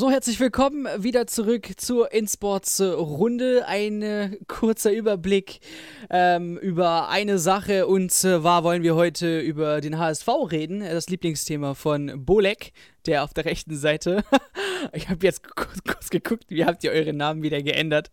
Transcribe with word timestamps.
So, 0.00 0.10
herzlich 0.10 0.40
willkommen 0.40 0.88
wieder 0.96 1.26
zurück 1.26 1.72
zur 1.76 2.10
InSports 2.10 2.80
Runde. 2.80 3.66
Ein 3.66 4.00
äh, 4.00 4.30
kurzer 4.48 4.92
Überblick 4.92 5.60
ähm, 6.08 6.56
über 6.56 7.10
eine 7.10 7.38
Sache. 7.38 7.86
Und 7.86 8.10
zwar 8.10 8.64
wollen 8.64 8.82
wir 8.82 8.94
heute 8.94 9.40
über 9.40 9.82
den 9.82 9.98
HSV 9.98 10.26
reden, 10.50 10.80
das 10.80 11.10
Lieblingsthema 11.10 11.74
von 11.74 12.24
Bolek, 12.24 12.72
der 13.06 13.24
auf 13.24 13.32
der 13.32 13.44
rechten 13.44 13.76
Seite. 13.76 14.22
ich 14.92 15.08
habe 15.08 15.24
jetzt 15.24 15.42
kurz, 15.54 16.10
geguckt, 16.10 16.44
wie 16.48 16.64
habt 16.64 16.82
ihr 16.84 16.90
eure 16.90 17.12
Namen 17.12 17.42
wieder 17.42 17.62
geändert? 17.62 18.10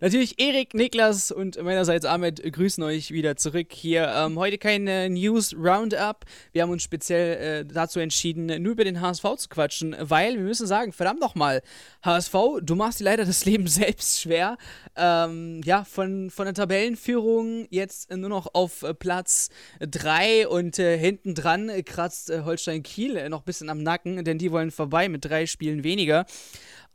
Natürlich 0.00 0.40
Erik, 0.40 0.74
Niklas 0.74 1.30
und 1.30 1.62
meinerseits 1.62 2.06
Ahmed 2.06 2.42
grüßen 2.42 2.82
euch 2.82 3.10
wieder 3.10 3.36
zurück 3.36 3.68
hier. 3.70 4.10
Ähm, 4.16 4.38
heute 4.38 4.56
kein 4.58 4.88
äh, 4.88 5.08
News 5.08 5.54
Roundup. 5.54 6.24
Wir 6.52 6.62
haben 6.62 6.70
uns 6.70 6.82
speziell 6.82 7.60
äh, 7.60 7.64
dazu 7.66 8.00
entschieden, 8.00 8.46
nur 8.62 8.72
über 8.72 8.84
den 8.84 9.00
HSV 9.00 9.24
zu 9.36 9.48
quatschen, 9.48 9.94
weil 10.00 10.34
wir 10.34 10.42
müssen 10.42 10.66
sagen, 10.66 10.92
verdammt 10.92 11.20
nochmal, 11.20 11.62
HSV, 12.02 12.34
du 12.62 12.74
machst 12.74 13.00
dir 13.00 13.04
leider 13.04 13.24
das 13.24 13.44
Leben 13.44 13.66
selbst 13.68 14.20
schwer. 14.20 14.56
Ähm, 14.96 15.60
ja, 15.64 15.84
von, 15.84 16.30
von 16.30 16.46
der 16.46 16.54
Tabellenführung 16.54 17.66
jetzt 17.70 18.10
nur 18.10 18.30
noch 18.30 18.54
auf 18.54 18.84
Platz 18.98 19.50
3 19.80 20.48
und 20.48 20.78
äh, 20.78 20.96
hinten 20.98 21.34
dran 21.34 21.70
kratzt 21.84 22.30
äh, 22.30 22.42
Holstein 22.44 22.82
Kiel 22.82 23.28
noch 23.28 23.42
ein 23.42 23.44
bisschen 23.44 23.68
am 23.68 23.82
Nacken 23.82 24.24
denn 24.24 24.33
die 24.38 24.52
wollen 24.52 24.70
vorbei 24.70 25.08
mit 25.08 25.24
drei 25.24 25.46
Spielen 25.46 25.84
weniger. 25.84 26.26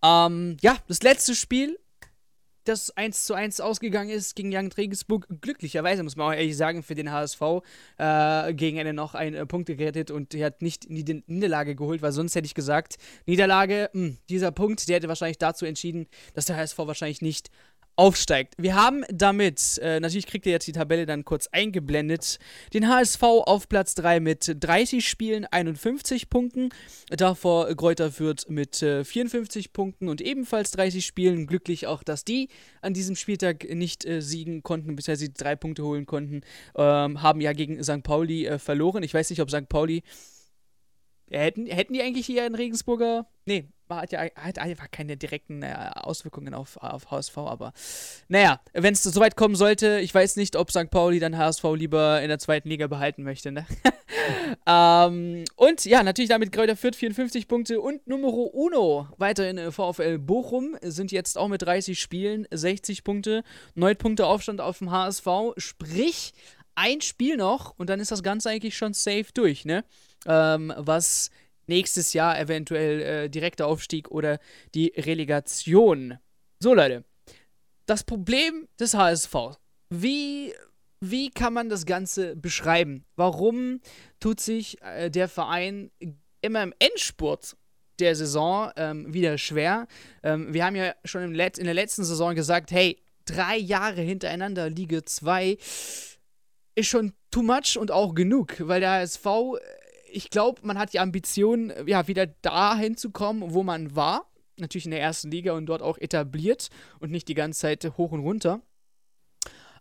Ähm, 0.04 0.58
ja, 0.62 0.78
das 0.88 1.02
letzte 1.02 1.36
Spiel, 1.36 1.78
das 2.70 2.92
1 2.92 3.26
zu 3.26 3.34
1 3.34 3.62
ausgegangen 3.62 4.10
ist 4.10 4.36
gegen 4.36 4.56
Young 4.56 4.72
Regensburg. 4.72 5.28
Glücklicherweise, 5.42 6.04
muss 6.04 6.16
man 6.16 6.28
auch 6.28 6.38
ehrlich 6.38 6.56
sagen, 6.56 6.84
für 6.84 6.96
den 6.96 7.12
HSV 7.12 7.42
äh, 7.98 8.54
gegen 8.54 8.78
Ende 8.78 8.94
noch 8.94 9.16
einen 9.16 9.36
äh, 9.36 9.46
Punkt 9.46 9.68
gerettet 9.68 10.12
und 10.12 10.34
er 10.36 10.48
hat 10.48 10.62
nicht 10.62 10.86
in 10.86 11.04
die 11.04 11.24
Niederlage 11.26 11.76
geholt, 11.76 12.02
weil 12.02 12.12
sonst 12.12 12.36
hätte 12.36 12.46
ich 12.46 12.54
gesagt, 12.54 12.98
Niederlage, 13.26 13.90
mh, 13.94 14.06
hm, 14.06 14.18
dieser 14.30 14.52
Punkt, 14.52 14.88
der 14.88 14.98
hätte 14.98 15.08
wahrscheinlich 15.08 15.40
dazu 15.40 15.66
entschieden, 15.66 16.08
dass 16.34 16.46
der 16.46 16.58
HSV 16.58 16.78
wahrscheinlich 16.80 17.22
nicht 17.22 17.50
aufsteigt. 18.00 18.53
Wir 18.58 18.75
haben 18.75 19.03
damit, 19.11 19.78
äh, 19.83 20.00
natürlich 20.00 20.25
kriegt 20.25 20.45
ihr 20.45 20.53
jetzt 20.53 20.66
die 20.67 20.72
Tabelle 20.72 21.05
dann 21.05 21.25
kurz 21.25 21.47
eingeblendet, 21.47 22.39
den 22.73 22.88
HSV 22.88 23.22
auf 23.22 23.67
Platz 23.67 23.94
3 23.95 24.22
mit 24.22 24.56
30 24.58 25.08
Spielen, 25.08 25.45
51 25.45 26.30
Punkten. 26.30 26.69
Davor 27.09 27.75
Kräuter 27.75 28.09
Fürth 28.09 28.45
mit 28.47 28.81
äh, 28.81 29.03
54 29.03 29.73
Punkten 29.73 30.08
und 30.08 30.22
ebenfalls 30.22 30.72
30 30.72 31.06
Spielen. 31.06 31.45
Glücklich 31.45 31.88
auch, 31.88 32.02
dass 32.02 32.23
die 32.23 32.47
an 32.81 32.94
diesem 32.94 33.17
Spieltag 33.17 33.69
nicht 33.69 34.06
äh, 34.06 34.22
siegen 34.22 34.63
konnten, 34.63 34.95
bisher 34.95 35.17
sie 35.17 35.34
drei 35.34 35.58
Punkte 35.58 35.84
holen 35.84 36.06
konnten. 36.06 36.41
Ähm, 36.78 37.22
haben 37.22 37.41
ja 37.41 37.52
gegen 37.52 37.84
St. 37.84 38.03
Pauli 38.03 38.45
äh, 38.45 38.59
verloren. 38.59 39.03
Ich 39.03 39.13
weiß 39.13 39.30
nicht, 39.30 39.41
ob 39.41 39.52
St. 39.52 39.67
Pauli 39.67 40.03
Hätten, 41.31 41.67
hätten 41.67 41.94
die 41.94 42.02
eigentlich 42.02 42.25
hier 42.25 42.45
in 42.45 42.55
Regensburger. 42.55 43.27
Nee, 43.45 43.67
hat 43.89 44.11
ja 44.11 44.22
hat 44.35 44.59
einfach 44.59 44.91
keine 44.91 45.17
direkten 45.17 45.63
äh, 45.63 45.73
Auswirkungen 45.95 46.53
auf, 46.53 46.77
auf 46.77 47.09
HSV, 47.09 47.38
aber 47.38 47.73
naja, 48.27 48.61
wenn 48.73 48.94
es 48.94 49.03
soweit 49.03 49.35
kommen 49.35 49.55
sollte, 49.55 50.00
ich 50.00 50.13
weiß 50.13 50.35
nicht, 50.35 50.55
ob 50.55 50.72
St. 50.72 50.89
Pauli 50.89 51.19
dann 51.19 51.38
HSV 51.38 51.63
lieber 51.75 52.22
in 52.22 52.30
der 52.30 52.39
zweiten 52.39 52.69
Liga 52.69 52.88
behalten 52.88 53.23
möchte, 53.23 53.52
ne? 53.52 53.66
ähm, 54.67 55.44
und 55.55 55.85
ja, 55.85 56.03
natürlich 56.03 56.30
damit 56.30 56.52
Kräuter 56.52 56.75
Fürth 56.75 56.95
54 56.95 57.47
Punkte 57.47 57.81
und 57.81 58.05
Numero 58.07 58.44
Uno 58.44 59.07
weiterhin 59.17 59.57
äh, 59.57 59.72
VfL 59.72 60.19
Bochum 60.19 60.77
sind 60.81 61.11
jetzt 61.11 61.38
auch 61.38 61.47
mit 61.47 61.61
30 61.61 62.00
Spielen 62.00 62.47
60 62.52 63.03
Punkte, 63.03 63.44
9 63.75 63.95
Punkte 63.97 64.27
Aufstand 64.27 64.61
auf 64.61 64.80
dem 64.80 64.91
HSV, 64.91 65.27
sprich 65.57 66.33
ein 66.75 67.02
Spiel 67.02 67.38
noch 67.38 67.73
und 67.78 67.89
dann 67.89 68.00
ist 68.00 68.12
das 68.12 68.23
Ganze 68.23 68.50
eigentlich 68.50 68.78
schon 68.78 68.94
safe 68.94 69.28
durch, 69.34 69.66
ne? 69.66 69.84
ähm, 70.25 70.73
was 70.78 71.30
nächstes 71.67 72.14
Jahr 72.14 72.39
eventuell 72.39 73.02
äh, 73.02 73.30
direkter 73.30 73.67
Aufstieg 73.67 74.09
oder 74.09 74.39
die 74.73 74.94
Relegation. 74.97 76.17
So, 76.59 76.73
Leute. 76.73 77.06
Das 77.86 78.03
Problem 78.03 78.68
des 78.80 78.94
HSV. 78.94 79.35
Wie, 79.90 80.53
wie 81.00 81.30
kann 81.30 81.53
man 81.53 81.69
das 81.69 81.85
Ganze 81.85 82.35
beschreiben? 82.35 83.06
Warum 83.16 83.81
tut 84.19 84.40
sich 84.40 84.81
äh, 84.81 85.09
der 85.09 85.28
Verein 85.28 85.91
immer 86.41 86.63
im 86.63 86.74
Endspurt 86.80 87.56
der 88.00 88.16
Saison 88.16 88.72
ähm, 88.75 89.13
wieder 89.13 89.38
schwer? 89.38 89.88
Ähm, 90.24 90.53
wir 90.53 90.66
haben 90.66 90.75
ja 90.75 90.94
schon 91.06 91.24
in 91.24 91.34
der 91.34 91.74
letzten 91.74 92.03
Saison 92.03 92.36
gesagt, 92.36 92.72
hey, 92.72 92.97
drei 93.25 93.57
Jahre 93.57 94.01
hintereinander 94.01 94.69
Liga 94.69 95.03
2 95.03 95.57
ist 96.79 96.88
schon 96.88 97.13
too 97.31 97.44
much 97.44 97.78
und 97.78 97.91
auch 97.91 98.16
genug, 98.16 98.56
weil 98.59 98.79
der 98.79 98.91
HSV 98.91 99.28
ich 100.12 100.29
glaube, 100.29 100.62
man 100.63 100.78
hat 100.78 100.94
die 100.94 101.00
Ambition, 101.00 101.72
ja, 101.85 102.07
wieder 102.07 102.28
dahin 102.28 102.97
zu 102.97 103.12
kommen, 103.12 103.53
wo 103.53 103.63
man 103.63 103.95
war. 103.95 104.29
Natürlich 104.57 104.85
in 104.85 104.91
der 104.91 105.01
ersten 105.01 105.31
Liga 105.31 105.53
und 105.53 105.68
dort 105.68 105.81
auch 105.81 105.97
etabliert 105.97 106.69
und 107.00 107.12
nicht 107.12 107.28
die 107.28 107.34
ganze 107.34 107.62
Zeit 107.62 107.97
hoch 107.97 108.12
und 108.12 108.22
runter. 108.22 108.62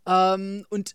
Ähm, 0.07 0.65
und 0.71 0.95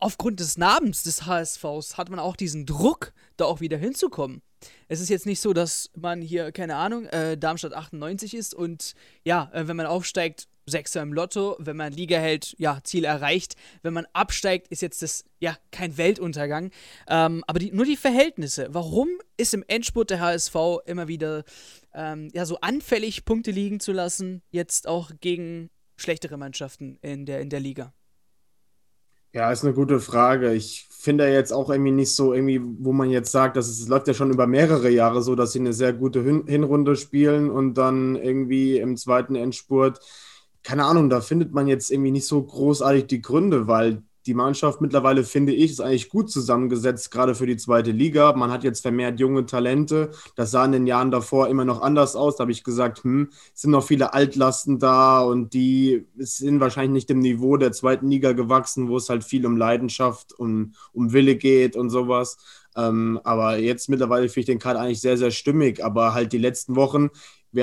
aufgrund 0.00 0.40
des 0.40 0.56
Namens 0.56 1.02
des 1.02 1.26
HSVs 1.26 1.98
hat 1.98 2.08
man 2.08 2.18
auch 2.18 2.36
diesen 2.36 2.64
Druck, 2.64 3.12
da 3.36 3.44
auch 3.44 3.60
wieder 3.60 3.76
hinzukommen. 3.76 4.42
Es 4.88 5.00
ist 5.00 5.10
jetzt 5.10 5.26
nicht 5.26 5.40
so, 5.40 5.52
dass 5.52 5.90
man 5.94 6.22
hier, 6.22 6.50
keine 6.50 6.76
Ahnung, 6.76 7.04
äh, 7.06 7.36
Darmstadt 7.36 7.74
98 7.74 8.34
ist 8.34 8.54
und 8.54 8.94
ja, 9.22 9.50
äh, 9.52 9.68
wenn 9.68 9.76
man 9.76 9.86
aufsteigt, 9.86 10.48
Sechser 10.68 11.02
im 11.02 11.12
Lotto, 11.12 11.56
wenn 11.58 11.76
man 11.76 11.92
Liga 11.92 12.18
hält, 12.18 12.54
ja, 12.58 12.80
Ziel 12.84 13.04
erreicht. 13.04 13.56
Wenn 13.82 13.92
man 13.94 14.06
absteigt, 14.12 14.68
ist 14.68 14.82
jetzt 14.82 15.02
das, 15.02 15.24
ja, 15.40 15.56
kein 15.70 15.96
Weltuntergang. 15.96 16.70
Ähm, 17.08 17.42
aber 17.46 17.58
die, 17.58 17.72
nur 17.72 17.84
die 17.84 17.96
Verhältnisse. 17.96 18.68
Warum 18.70 19.08
ist 19.36 19.54
im 19.54 19.64
Endspurt 19.66 20.10
der 20.10 20.20
HSV 20.20 20.54
immer 20.86 21.08
wieder, 21.08 21.44
ähm, 21.94 22.28
ja, 22.32 22.44
so 22.44 22.60
anfällig 22.60 23.24
Punkte 23.24 23.50
liegen 23.50 23.80
zu 23.80 23.92
lassen, 23.92 24.42
jetzt 24.50 24.86
auch 24.86 25.10
gegen 25.20 25.70
schlechtere 25.96 26.36
Mannschaften 26.36 26.98
in 27.02 27.26
der, 27.26 27.40
in 27.40 27.50
der 27.50 27.60
Liga? 27.60 27.92
Ja, 29.32 29.52
ist 29.52 29.62
eine 29.62 29.74
gute 29.74 30.00
Frage. 30.00 30.54
Ich 30.54 30.86
finde 30.90 31.28
jetzt 31.28 31.52
auch 31.52 31.70
irgendwie 31.70 31.90
nicht 31.92 32.14
so, 32.14 32.32
irgendwie, 32.32 32.60
wo 32.62 32.92
man 32.92 33.10
jetzt 33.10 33.30
sagt, 33.30 33.56
dass 33.56 33.68
es, 33.68 33.80
es 33.80 33.88
läuft 33.88 34.08
ja 34.08 34.14
schon 34.14 34.32
über 34.32 34.46
mehrere 34.46 34.88
Jahre 34.90 35.22
so, 35.22 35.34
dass 35.34 35.52
sie 35.52 35.60
eine 35.60 35.74
sehr 35.74 35.92
gute 35.92 36.22
Hin 36.22 36.44
Hinrunde 36.46 36.96
spielen 36.96 37.50
und 37.50 37.74
dann 37.74 38.16
irgendwie 38.16 38.78
im 38.78 38.96
zweiten 38.96 39.36
Endspurt 39.36 40.00
keine 40.68 40.84
Ahnung, 40.84 41.08
da 41.08 41.22
findet 41.22 41.54
man 41.54 41.66
jetzt 41.66 41.90
irgendwie 41.90 42.10
nicht 42.10 42.26
so 42.26 42.42
großartig 42.42 43.06
die 43.06 43.22
Gründe, 43.22 43.68
weil 43.68 44.02
die 44.26 44.34
Mannschaft 44.34 44.82
mittlerweile, 44.82 45.24
finde 45.24 45.54
ich, 45.54 45.70
ist 45.70 45.80
eigentlich 45.80 46.10
gut 46.10 46.30
zusammengesetzt, 46.30 47.10
gerade 47.10 47.34
für 47.34 47.46
die 47.46 47.56
zweite 47.56 47.90
Liga. 47.90 48.34
Man 48.34 48.50
hat 48.50 48.64
jetzt 48.64 48.82
vermehrt 48.82 49.18
junge 49.18 49.46
Talente. 49.46 50.10
Das 50.36 50.50
sah 50.50 50.66
in 50.66 50.72
den 50.72 50.86
Jahren 50.86 51.10
davor 51.10 51.48
immer 51.48 51.64
noch 51.64 51.80
anders 51.80 52.16
aus. 52.16 52.36
Da 52.36 52.42
habe 52.42 52.52
ich 52.52 52.64
gesagt, 52.64 53.02
hm, 53.02 53.30
es 53.54 53.62
sind 53.62 53.70
noch 53.70 53.82
viele 53.82 54.12
Altlasten 54.12 54.78
da 54.78 55.22
und 55.22 55.54
die 55.54 56.06
sind 56.18 56.60
wahrscheinlich 56.60 56.92
nicht 56.92 57.08
dem 57.08 57.20
Niveau 57.20 57.56
der 57.56 57.72
zweiten 57.72 58.10
Liga 58.10 58.32
gewachsen, 58.32 58.90
wo 58.90 58.98
es 58.98 59.08
halt 59.08 59.24
viel 59.24 59.46
um 59.46 59.56
Leidenschaft 59.56 60.34
und 60.34 60.74
um 60.92 61.14
Wille 61.14 61.36
geht 61.36 61.76
und 61.76 61.88
sowas. 61.88 62.36
Ähm, 62.76 63.18
aber 63.24 63.56
jetzt 63.56 63.88
mittlerweile 63.88 64.28
finde 64.28 64.40
ich 64.40 64.46
den 64.46 64.58
Kader 64.58 64.80
eigentlich 64.80 65.00
sehr, 65.00 65.16
sehr 65.16 65.30
stimmig. 65.30 65.82
Aber 65.82 66.12
halt 66.12 66.34
die 66.34 66.38
letzten 66.38 66.76
Wochen, 66.76 67.08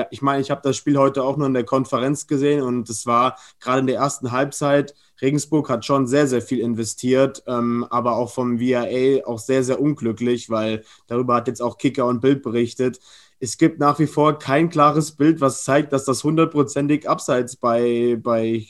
ich 0.10 0.22
meine, 0.22 0.42
ich 0.42 0.52
habe 0.52 0.62
das 0.64 0.78
Spiel 0.78 0.98
heute 0.98 1.24
auch 1.24 1.38
nur 1.38 1.48
in 1.48 1.54
der 1.54 1.64
Konferenz 1.64 2.28
gesehen 2.28 2.62
und 2.62 2.90
es 2.90 3.06
war 3.06 3.38
gerade 3.60 3.80
in 3.80 3.88
der 3.88 3.98
ersten 3.98 4.32
Halbzeit, 4.32 4.94
Regensburg 5.22 5.70
hat 5.70 5.86
schon 5.86 6.08
sehr, 6.08 6.28
sehr 6.28 6.42
viel 6.42 6.60
investiert, 6.60 7.44
ähm, 7.48 7.86
aber 7.90 8.18
auch 8.18 8.32
vom 8.32 8.60
VIA 8.60 9.26
auch 9.26 9.40
sehr, 9.40 9.64
sehr 9.64 9.80
unglücklich, 9.80 10.50
weil 10.50 10.84
darüber 11.08 11.36
hat 11.36 11.48
jetzt 11.48 11.62
auch 11.62 11.78
Kicker 11.78 12.06
und 12.06 12.22
Bild 12.22 12.44
berichtet. 12.44 13.00
Es 13.40 13.58
gibt 13.58 13.80
nach 13.80 14.00
wie 14.00 14.08
vor 14.08 14.40
kein 14.40 14.70
klares 14.70 15.12
Bild, 15.12 15.42
was 15.42 15.64
zeigt, 15.64 15.94
dass 15.94 16.06
das 16.06 16.24
hundertprozentig 16.24 17.08
abseits 17.08 17.56
bei, 17.56 18.18
bei 18.22 18.66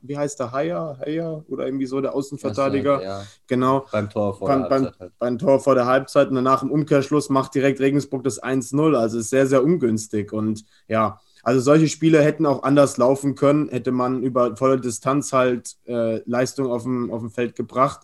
wie 0.00 0.16
heißt 0.16 0.38
der, 0.40 0.52
Haier, 0.52 0.98
Haier 1.00 1.44
oder 1.48 1.66
irgendwie 1.66 1.86
so, 1.86 2.00
der 2.00 2.14
Außenverteidiger. 2.14 3.02
Ja, 3.02 3.22
genau. 3.46 3.86
Beim 3.90 4.08
Tor 4.08 4.34
vor 4.34 4.48
beim, 4.48 4.62
der 4.62 4.70
Halbzeit. 4.70 5.00
Halt. 5.00 5.12
Beim 5.18 5.38
Tor 5.38 5.60
vor 5.60 5.74
der 5.74 5.86
Halbzeit 5.86 6.28
und 6.28 6.34
danach 6.34 6.62
im 6.62 6.70
Umkehrschluss 6.70 7.28
macht 7.30 7.54
direkt 7.54 7.80
Regensburg 7.80 8.24
das 8.24 8.42
1-0. 8.42 8.96
Also 8.96 9.18
ist 9.18 9.30
sehr, 9.30 9.46
sehr 9.46 9.64
ungünstig. 9.64 10.32
Und 10.32 10.64
ja, 10.86 11.20
also 11.42 11.60
solche 11.60 11.88
Spiele 11.88 12.22
hätten 12.22 12.46
auch 12.46 12.62
anders 12.62 12.96
laufen 12.96 13.34
können, 13.34 13.68
hätte 13.68 13.92
man 13.92 14.22
über 14.22 14.56
volle 14.56 14.80
Distanz 14.80 15.32
halt 15.32 15.76
äh, 15.86 16.22
Leistung 16.28 16.70
auf 16.70 16.82
dem, 16.82 17.10
auf 17.10 17.20
dem 17.20 17.30
Feld 17.30 17.56
gebracht. 17.56 18.00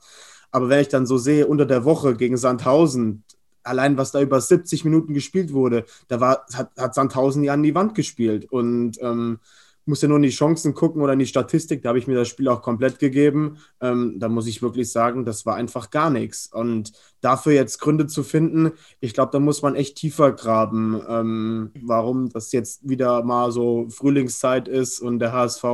Aber 0.51 0.69
wenn 0.69 0.81
ich 0.81 0.89
dann 0.89 1.07
so 1.07 1.19
sehe, 1.19 1.47
unter 1.47 1.67
der 1.67 1.85
Woche 1.85 2.15
gegen 2.15 2.37
Sandhausen, 2.37 3.25
allein 3.65 3.99
was 3.99 4.13
da 4.13 4.21
über 4.21 4.41
70 4.41 4.85
Minuten 4.85 5.15
gespielt 5.15 5.53
wurde, 5.53 5.85
da 6.09 6.21
war, 6.21 6.47
hat, 6.55 6.71
hat 6.79 6.95
Sandhausen 6.95 7.43
ja 7.43 7.55
an 7.55 7.63
die 7.63 7.75
Wand 7.75 7.95
gespielt. 7.95 8.51
Und 8.53 9.01
ähm, 9.01 9.41
muss 9.87 10.03
ja 10.03 10.09
nur 10.09 10.17
in 10.17 10.23
die 10.23 10.31
Chancen 10.31 10.75
gucken 10.75 11.03
oder 11.03 11.13
in 11.13 11.19
die 11.19 11.27
Statistik. 11.27 11.83
Da 11.83 11.91
habe 11.91 11.99
ich 11.99 12.07
mir 12.07 12.15
das 12.15 12.29
Spiel 12.29 12.49
auch 12.49 12.63
komplett 12.63 12.99
gegeben. 12.99 13.59
Ähm, 13.81 14.17
da 14.19 14.29
muss 14.29 14.47
ich 14.47 14.63
wirklich 14.63 14.91
sagen, 14.91 15.25
das 15.25 15.47
war 15.47 15.57
einfach 15.57 15.91
gar 15.91 16.11
nichts. 16.11 16.47
Und 16.47 16.93
dafür 17.21 17.53
jetzt 17.53 17.81
Gründe 17.81 18.07
zu 18.07 18.23
finden, 18.23 18.73
ich 19.01 19.15
glaube, 19.15 19.33
da 19.33 19.41
muss 19.41 19.63
man 19.63 19.75
echt 19.75 19.97
tiefer 19.97 20.33
graben, 20.33 21.01
ähm, 21.09 21.71
warum 21.83 22.29
das 22.31 22.53
jetzt 22.53 22.89
wieder 22.89 23.23
mal 23.23 23.53
so 23.53 23.89
Frühlingszeit 23.91 24.69
ist 24.69 25.01
und 25.01 25.19
der 25.19 25.33
HSV 25.33 25.65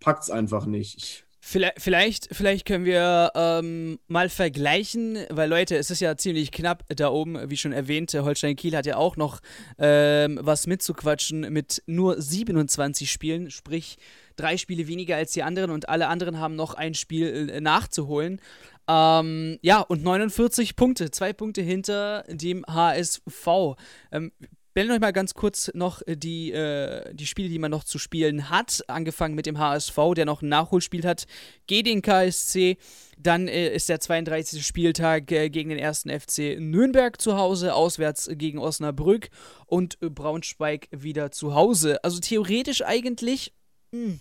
packt 0.00 0.24
es 0.24 0.30
einfach 0.30 0.66
nicht. 0.66 0.96
Ich 0.98 1.25
Vielleicht, 1.48 2.28
vielleicht 2.32 2.66
können 2.66 2.84
wir 2.84 3.30
ähm, 3.36 4.00
mal 4.08 4.28
vergleichen, 4.28 5.16
weil 5.30 5.48
Leute, 5.48 5.76
es 5.76 5.92
ist 5.92 6.00
ja 6.00 6.16
ziemlich 6.16 6.50
knapp 6.50 6.82
da 6.88 7.08
oben, 7.08 7.38
wie 7.48 7.56
schon 7.56 7.70
erwähnt. 7.70 8.12
Holstein 8.14 8.56
Kiel 8.56 8.76
hat 8.76 8.84
ja 8.84 8.96
auch 8.96 9.16
noch 9.16 9.40
ähm, 9.78 10.40
was 10.42 10.66
mitzuquatschen 10.66 11.52
mit 11.52 11.84
nur 11.86 12.20
27 12.20 13.08
Spielen, 13.08 13.52
sprich 13.52 13.96
drei 14.34 14.56
Spiele 14.56 14.88
weniger 14.88 15.14
als 15.14 15.34
die 15.34 15.44
anderen 15.44 15.70
und 15.70 15.88
alle 15.88 16.08
anderen 16.08 16.40
haben 16.40 16.56
noch 16.56 16.74
ein 16.74 16.94
Spiel 16.94 17.48
äh, 17.48 17.60
nachzuholen. 17.60 18.40
Ähm, 18.88 19.60
ja, 19.62 19.82
und 19.82 20.02
49 20.02 20.74
Punkte, 20.74 21.12
zwei 21.12 21.32
Punkte 21.32 21.62
hinter 21.62 22.24
dem 22.28 22.64
HSV. 22.66 23.76
Ähm, 24.10 24.32
blenden 24.76 24.92
euch 24.92 25.00
mal 25.00 25.14
ganz 25.14 25.32
kurz 25.32 25.70
noch 25.72 26.02
äh, 26.06 26.18
die, 26.18 26.52
äh, 26.52 27.14
die 27.14 27.26
Spiele, 27.26 27.48
die 27.48 27.58
man 27.58 27.70
noch 27.70 27.82
zu 27.82 27.98
spielen 27.98 28.50
hat. 28.50 28.84
Angefangen 28.88 29.34
mit 29.34 29.46
dem 29.46 29.58
HSV, 29.58 29.96
der 30.14 30.26
noch 30.26 30.42
ein 30.42 30.50
Nachholspiel 30.50 31.02
hat 31.04 31.24
gegen 31.66 31.86
den 31.86 32.02
KSC. 32.02 32.76
Dann 33.16 33.48
äh, 33.48 33.74
ist 33.74 33.88
der 33.88 34.00
32. 34.00 34.66
Spieltag 34.66 35.32
äh, 35.32 35.48
gegen 35.48 35.70
den 35.70 35.82
1. 35.82 36.02
FC 36.02 36.60
Nürnberg 36.60 37.18
zu 37.18 37.38
Hause, 37.38 37.72
auswärts 37.72 38.28
gegen 38.34 38.58
Osnabrück 38.58 39.30
und 39.64 39.98
Braunschweig 40.00 40.88
wieder 40.90 41.30
zu 41.30 41.54
Hause. 41.54 42.04
Also 42.04 42.20
theoretisch 42.20 42.84
eigentlich. 42.84 43.54
Mh, 43.92 44.04
hm, 44.08 44.20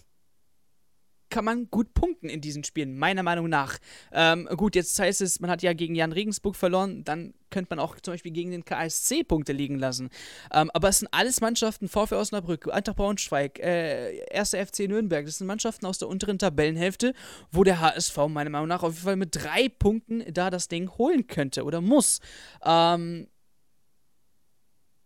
kann 1.29 1.45
man 1.45 1.69
gut 1.69 1.93
punkten 1.93 2.29
in 2.29 2.41
diesen 2.41 2.63
Spielen, 2.63 2.97
meiner 2.97 3.23
Meinung 3.23 3.49
nach. 3.49 3.77
Ähm, 4.11 4.47
gut, 4.55 4.75
jetzt 4.75 4.97
heißt 4.97 5.21
es, 5.21 5.39
man 5.39 5.49
hat 5.49 5.63
ja 5.63 5.73
gegen 5.73 5.95
Jan 5.95 6.11
Regensburg 6.11 6.55
verloren, 6.55 7.03
dann 7.03 7.33
könnte 7.49 7.75
man 7.75 7.79
auch 7.79 7.99
zum 7.99 8.13
Beispiel 8.13 8.31
gegen 8.31 8.51
den 8.51 8.65
KSC 8.65 9.23
Punkte 9.23 9.53
liegen 9.53 9.79
lassen. 9.79 10.09
Ähm, 10.51 10.69
aber 10.73 10.89
es 10.89 10.99
sind 10.99 11.09
alles 11.11 11.41
Mannschaften, 11.41 11.87
VfL 11.87 12.15
Osnabrück, 12.15 12.71
Eintracht 12.71 12.97
Braunschweig, 12.97 13.59
äh, 13.59 14.25
1. 14.33 14.53
FC 14.53 14.87
Nürnberg, 14.87 15.25
das 15.25 15.37
sind 15.37 15.47
Mannschaften 15.47 15.85
aus 15.85 15.97
der 15.97 16.07
unteren 16.07 16.37
Tabellenhälfte, 16.37 17.13
wo 17.51 17.63
der 17.63 17.79
HSV 17.79 18.17
meiner 18.27 18.49
Meinung 18.49 18.67
nach 18.67 18.83
auf 18.83 18.93
jeden 18.93 19.05
Fall 19.05 19.15
mit 19.15 19.35
drei 19.35 19.69
Punkten 19.69 20.23
da 20.33 20.49
das 20.49 20.67
Ding 20.67 20.89
holen 20.97 21.27
könnte 21.27 21.63
oder 21.63 21.81
muss. 21.81 22.19
Ähm, 22.63 23.27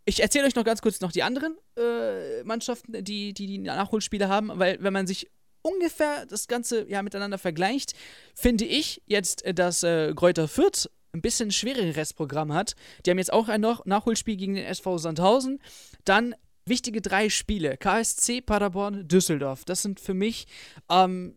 ich 0.06 0.22
erzähle 0.22 0.48
euch 0.48 0.56
noch 0.56 0.64
ganz 0.64 0.82
kurz 0.82 1.02
noch 1.02 1.12
die 1.12 1.22
anderen 1.22 1.56
äh, 1.78 2.44
Mannschaften, 2.44 3.04
die, 3.04 3.32
die 3.34 3.46
die 3.46 3.60
Nachholspiele 3.60 4.28
haben, 4.28 4.50
weil 4.56 4.78
wenn 4.82 4.92
man 4.92 5.06
sich 5.06 5.30
ungefähr 5.74 6.26
das 6.26 6.48
Ganze 6.48 6.90
ja 6.90 7.02
miteinander 7.02 7.38
vergleicht, 7.38 7.94
finde 8.36 8.66
ich 8.66 9.02
jetzt, 9.06 9.44
äh, 9.44 9.54
dass 9.54 9.84
äh, 9.84 10.14
Kräuter 10.16 10.48
Fürth 10.48 10.90
ein 11.14 11.22
bisschen 11.22 11.52
schwereres 11.52 11.96
Restprogramm 11.96 12.54
hat. 12.54 12.76
Die 13.06 13.10
haben 13.10 13.18
jetzt 13.18 13.34
auch 13.34 13.50
ein 13.50 13.62
Nachholspiel 13.62 14.36
gegen 14.36 14.56
den 14.56 14.66
SV 14.66 15.00
Sandhausen. 15.00 15.60
Dann 16.06 16.36
wichtige 16.66 17.02
drei 17.02 17.30
Spiele: 17.30 17.78
KSC, 17.78 18.42
Paderborn, 18.42 19.08
Düsseldorf. 19.08 19.66
Das 19.66 19.82
sind 19.82 20.00
für 20.00 20.14
mich 20.14 20.46
ähm, 20.90 21.36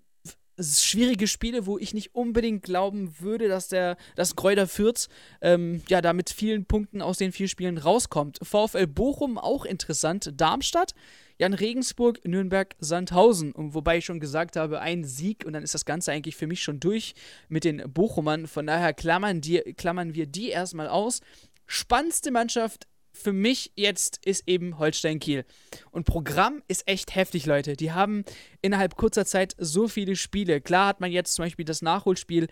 schwierige 0.61 1.27
Spiele, 1.27 1.67
wo 1.67 1.79
ich 1.79 1.95
nicht 1.95 2.15
unbedingt 2.15 2.63
glauben 2.63 3.15
würde, 3.21 3.49
dass 3.49 3.69
der, 3.69 3.97
dass 4.17 4.37
Kräuter 4.37 4.69
Fürth 4.69 5.09
ähm, 5.41 5.83
ja 5.89 6.01
da 6.01 6.13
mit 6.13 6.31
vielen 6.31 6.67
Punkten 6.67 7.03
aus 7.03 7.19
den 7.19 7.33
vier 7.33 7.49
Spielen 7.49 7.79
rauskommt. 7.79 8.39
VfL 8.43 8.87
Bochum 8.87 9.39
auch 9.39 9.65
interessant. 9.65 10.33
Darmstadt 10.37 10.95
Jan 11.43 11.55
Regensburg, 11.55 12.25
Nürnberg, 12.25 12.77
Sandhausen. 12.79 13.51
Und 13.51 13.75
wobei 13.75 13.99
ich 13.99 14.05
schon 14.05 14.21
gesagt 14.21 14.55
habe, 14.55 14.81
ein 14.81 15.03
Sieg 15.03 15.45
und 15.45 15.55
dann 15.55 15.65
ist 15.65 15.75
das 15.75 15.85
Ganze 15.85 16.13
eigentlich 16.13 16.37
für 16.37 16.47
mich 16.47 16.63
schon 16.63 16.79
durch 16.79 17.15
mit 17.49 17.65
den 17.65 17.83
Bochumern. 17.93 18.47
Von 18.47 18.69
daher 18.69 18.95
klammern, 18.95 19.41
die, 19.41 19.59
klammern 19.77 20.15
wir 20.15 20.27
die 20.27 20.51
erstmal 20.51 20.87
aus. 20.87 21.21
Spannendste 21.67 22.31
Mannschaft 22.31 22.87
für 23.13 23.33
mich 23.33 23.73
jetzt 23.75 24.25
ist 24.25 24.47
eben 24.47 24.79
Holstein 24.79 25.19
Kiel. 25.19 25.45
Und 25.91 26.05
Programm 26.05 26.63
ist 26.69 26.87
echt 26.87 27.17
heftig, 27.17 27.45
Leute. 27.45 27.75
Die 27.75 27.91
haben 27.91 28.25
innerhalb 28.61 28.95
kurzer 28.95 29.27
Zeit 29.27 29.57
so 29.59 29.89
viele 29.89 30.15
Spiele. 30.15 30.61
Klar 30.61 30.87
hat 30.87 31.01
man 31.01 31.11
jetzt 31.11 31.35
zum 31.35 31.45
Beispiel 31.45 31.65
das 31.65 31.83
Nachholspiel 31.83 32.47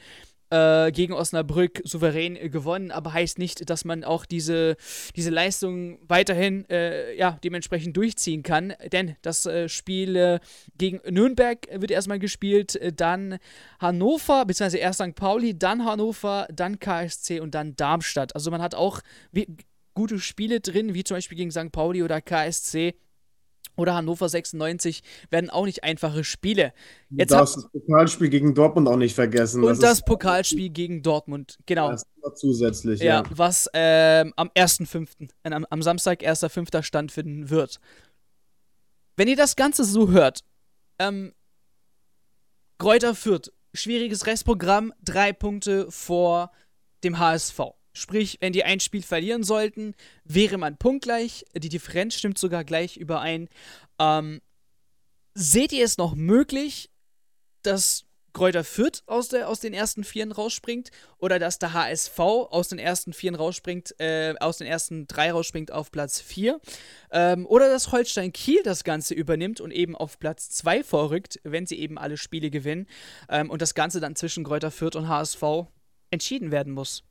äh, 0.50 0.90
gegen 0.92 1.12
Osnabrück 1.12 1.80
souverän 1.84 2.36
äh, 2.36 2.48
gewonnen, 2.48 2.90
aber 2.90 3.12
heißt 3.12 3.38
nicht, 3.38 3.70
dass 3.70 3.84
man 3.84 4.04
auch 4.04 4.26
diese, 4.26 4.76
diese 5.16 5.30
Leistung 5.30 5.98
weiterhin 6.06 6.68
äh, 6.68 7.16
ja, 7.16 7.38
dementsprechend 7.42 7.96
durchziehen 7.96 8.42
kann. 8.42 8.74
Denn 8.92 9.16
das 9.22 9.46
äh, 9.46 9.68
Spiel 9.68 10.16
äh, 10.16 10.40
gegen 10.76 11.00
Nürnberg 11.08 11.68
wird 11.72 11.90
erstmal 11.90 12.18
gespielt, 12.18 12.76
äh, 12.76 12.92
dann 12.92 13.38
Hannover, 13.78 14.44
beziehungsweise 14.44 14.78
erst 14.78 15.00
St. 15.00 15.14
Pauli, 15.14 15.58
dann 15.58 15.84
Hannover, 15.84 16.46
dann 16.52 16.78
KSC 16.78 17.40
und 17.40 17.54
dann 17.54 17.76
Darmstadt. 17.76 18.34
Also 18.34 18.50
man 18.50 18.60
hat 18.60 18.74
auch 18.74 19.00
gute 19.94 20.18
Spiele 20.18 20.60
drin, 20.60 20.94
wie 20.94 21.04
zum 21.04 21.16
Beispiel 21.16 21.38
gegen 21.38 21.50
St. 21.50 21.72
Pauli 21.72 22.02
oder 22.02 22.20
KSC 22.20 22.94
oder 23.80 23.94
Hannover 23.94 24.28
96 24.28 25.02
werden 25.30 25.50
auch 25.50 25.64
nicht 25.64 25.82
einfache 25.84 26.24
Spiele. 26.24 26.72
Jetzt 27.10 27.32
das 27.32 27.68
Pokalspiel 27.72 28.28
gegen 28.28 28.54
Dortmund 28.54 28.88
auch 28.88 28.96
nicht 28.96 29.14
vergessen. 29.14 29.62
Und 29.64 29.70
das, 29.70 29.78
das 29.78 30.04
Pokalspiel 30.04 30.70
gegen 30.70 31.02
Dortmund, 31.02 31.58
genau. 31.66 31.90
Das 31.90 32.04
zusätzlich, 32.34 33.00
ja. 33.00 33.22
ja. 33.22 33.24
Was 33.34 33.68
ähm, 33.72 34.32
am 34.36 34.48
1.5., 34.48 35.30
äh, 35.42 35.50
am, 35.50 35.66
am 35.68 35.82
Samstag 35.82 36.22
1.5. 36.22 36.82
stattfinden 36.82 37.50
wird. 37.50 37.80
Wenn 39.16 39.28
ihr 39.28 39.36
das 39.36 39.56
Ganze 39.56 39.84
so 39.84 40.10
hört, 40.10 40.44
ähm, 40.98 41.32
Kräuter 42.78 43.14
Fürth, 43.14 43.52
schwieriges 43.74 44.26
Restprogramm, 44.26 44.92
drei 45.02 45.32
Punkte 45.32 45.90
vor 45.90 46.50
dem 47.04 47.18
HSV. 47.18 47.60
Sprich, 47.92 48.38
wenn 48.40 48.52
die 48.52 48.64
ein 48.64 48.80
Spiel 48.80 49.02
verlieren 49.02 49.42
sollten, 49.42 49.94
wäre 50.24 50.58
man 50.58 50.76
punktgleich. 50.76 51.44
Die 51.54 51.68
Differenz 51.68 52.14
stimmt 52.14 52.38
sogar 52.38 52.64
gleich 52.64 52.96
überein. 52.96 53.48
Ähm, 53.98 54.40
seht 55.34 55.72
ihr 55.72 55.84
es 55.84 55.98
noch 55.98 56.14
möglich, 56.14 56.90
dass 57.62 58.04
Kräuter 58.32 58.62
Fürth 58.62 59.02
aus, 59.06 59.28
der, 59.28 59.48
aus 59.48 59.60
den 59.60 59.74
ersten 59.74 60.04
Vieren 60.04 60.30
rausspringt 60.30 60.90
oder 61.18 61.38
dass 61.38 61.58
der 61.58 61.72
HSV 61.72 62.18
aus 62.18 62.68
den 62.68 62.78
ersten 62.78 63.12
Vieren 63.12 63.34
rausspringt, 63.34 63.98
äh, 63.98 64.34
aus 64.38 64.58
den 64.58 64.66
ersten 64.66 65.06
drei 65.06 65.32
rausspringt 65.32 65.72
auf 65.72 65.90
Platz 65.90 66.20
4 66.20 66.60
ähm, 67.10 67.46
oder 67.46 67.68
dass 67.68 67.90
Holstein 67.90 68.32
Kiel 68.32 68.62
das 68.62 68.84
Ganze 68.84 69.14
übernimmt 69.14 69.60
und 69.60 69.72
eben 69.72 69.96
auf 69.96 70.18
Platz 70.18 70.50
2 70.50 70.84
vorrückt, 70.84 71.40
wenn 71.42 71.66
sie 71.66 71.78
eben 71.80 71.98
alle 71.98 72.16
Spiele 72.16 72.50
gewinnen 72.50 72.86
ähm, 73.28 73.50
und 73.50 73.62
das 73.62 73.74
Ganze 73.74 74.00
dann 74.00 74.14
zwischen 74.14 74.44
Kräuter 74.44 74.70
Fürth 74.70 74.96
und 74.96 75.08
HSV 75.08 75.42
entschieden 76.10 76.52
werden 76.52 76.72
muss. 76.72 77.02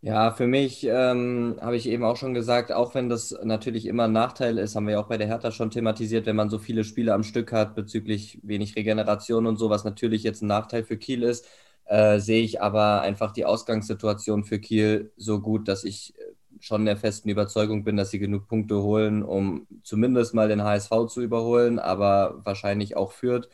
Ja, 0.00 0.30
für 0.32 0.46
mich 0.46 0.84
ähm, 0.84 1.56
habe 1.60 1.76
ich 1.76 1.86
eben 1.88 2.04
auch 2.04 2.16
schon 2.16 2.32
gesagt, 2.34 2.70
auch 2.72 2.94
wenn 2.94 3.08
das 3.08 3.36
natürlich 3.42 3.86
immer 3.86 4.04
ein 4.04 4.12
Nachteil 4.12 4.58
ist, 4.58 4.76
haben 4.76 4.86
wir 4.86 4.92
ja 4.94 5.00
auch 5.00 5.08
bei 5.08 5.16
der 5.18 5.26
Hertha 5.26 5.50
schon 5.50 5.70
thematisiert, 5.70 6.26
wenn 6.26 6.36
man 6.36 6.48
so 6.50 6.58
viele 6.58 6.84
Spiele 6.84 7.12
am 7.12 7.22
Stück 7.24 7.52
hat 7.52 7.74
bezüglich 7.74 8.38
wenig 8.42 8.76
Regeneration 8.76 9.46
und 9.46 9.56
so, 9.56 9.68
was 9.70 9.84
natürlich 9.84 10.22
jetzt 10.22 10.42
ein 10.42 10.46
Nachteil 10.46 10.84
für 10.84 10.96
Kiel 10.96 11.22
ist, 11.22 11.46
äh, 11.86 12.18
sehe 12.20 12.42
ich 12.42 12.60
aber 12.62 13.00
einfach 13.02 13.32
die 13.32 13.44
Ausgangssituation 13.44 14.44
für 14.44 14.58
Kiel 14.60 15.12
so 15.16 15.40
gut, 15.40 15.68
dass 15.68 15.84
ich 15.84 16.14
äh, 16.18 16.22
schon 16.60 16.84
der 16.84 16.96
festen 16.96 17.28
Überzeugung 17.28 17.84
bin, 17.84 17.96
dass 17.96 18.10
sie 18.10 18.18
genug 18.18 18.48
Punkte 18.48 18.82
holen, 18.82 19.22
um 19.22 19.66
zumindest 19.82 20.34
mal 20.34 20.48
den 20.48 20.62
HSV 20.62 20.90
zu 21.08 21.20
überholen, 21.22 21.78
aber 21.78 22.40
wahrscheinlich 22.44 22.96
auch 22.96 23.12
führt. 23.12 23.48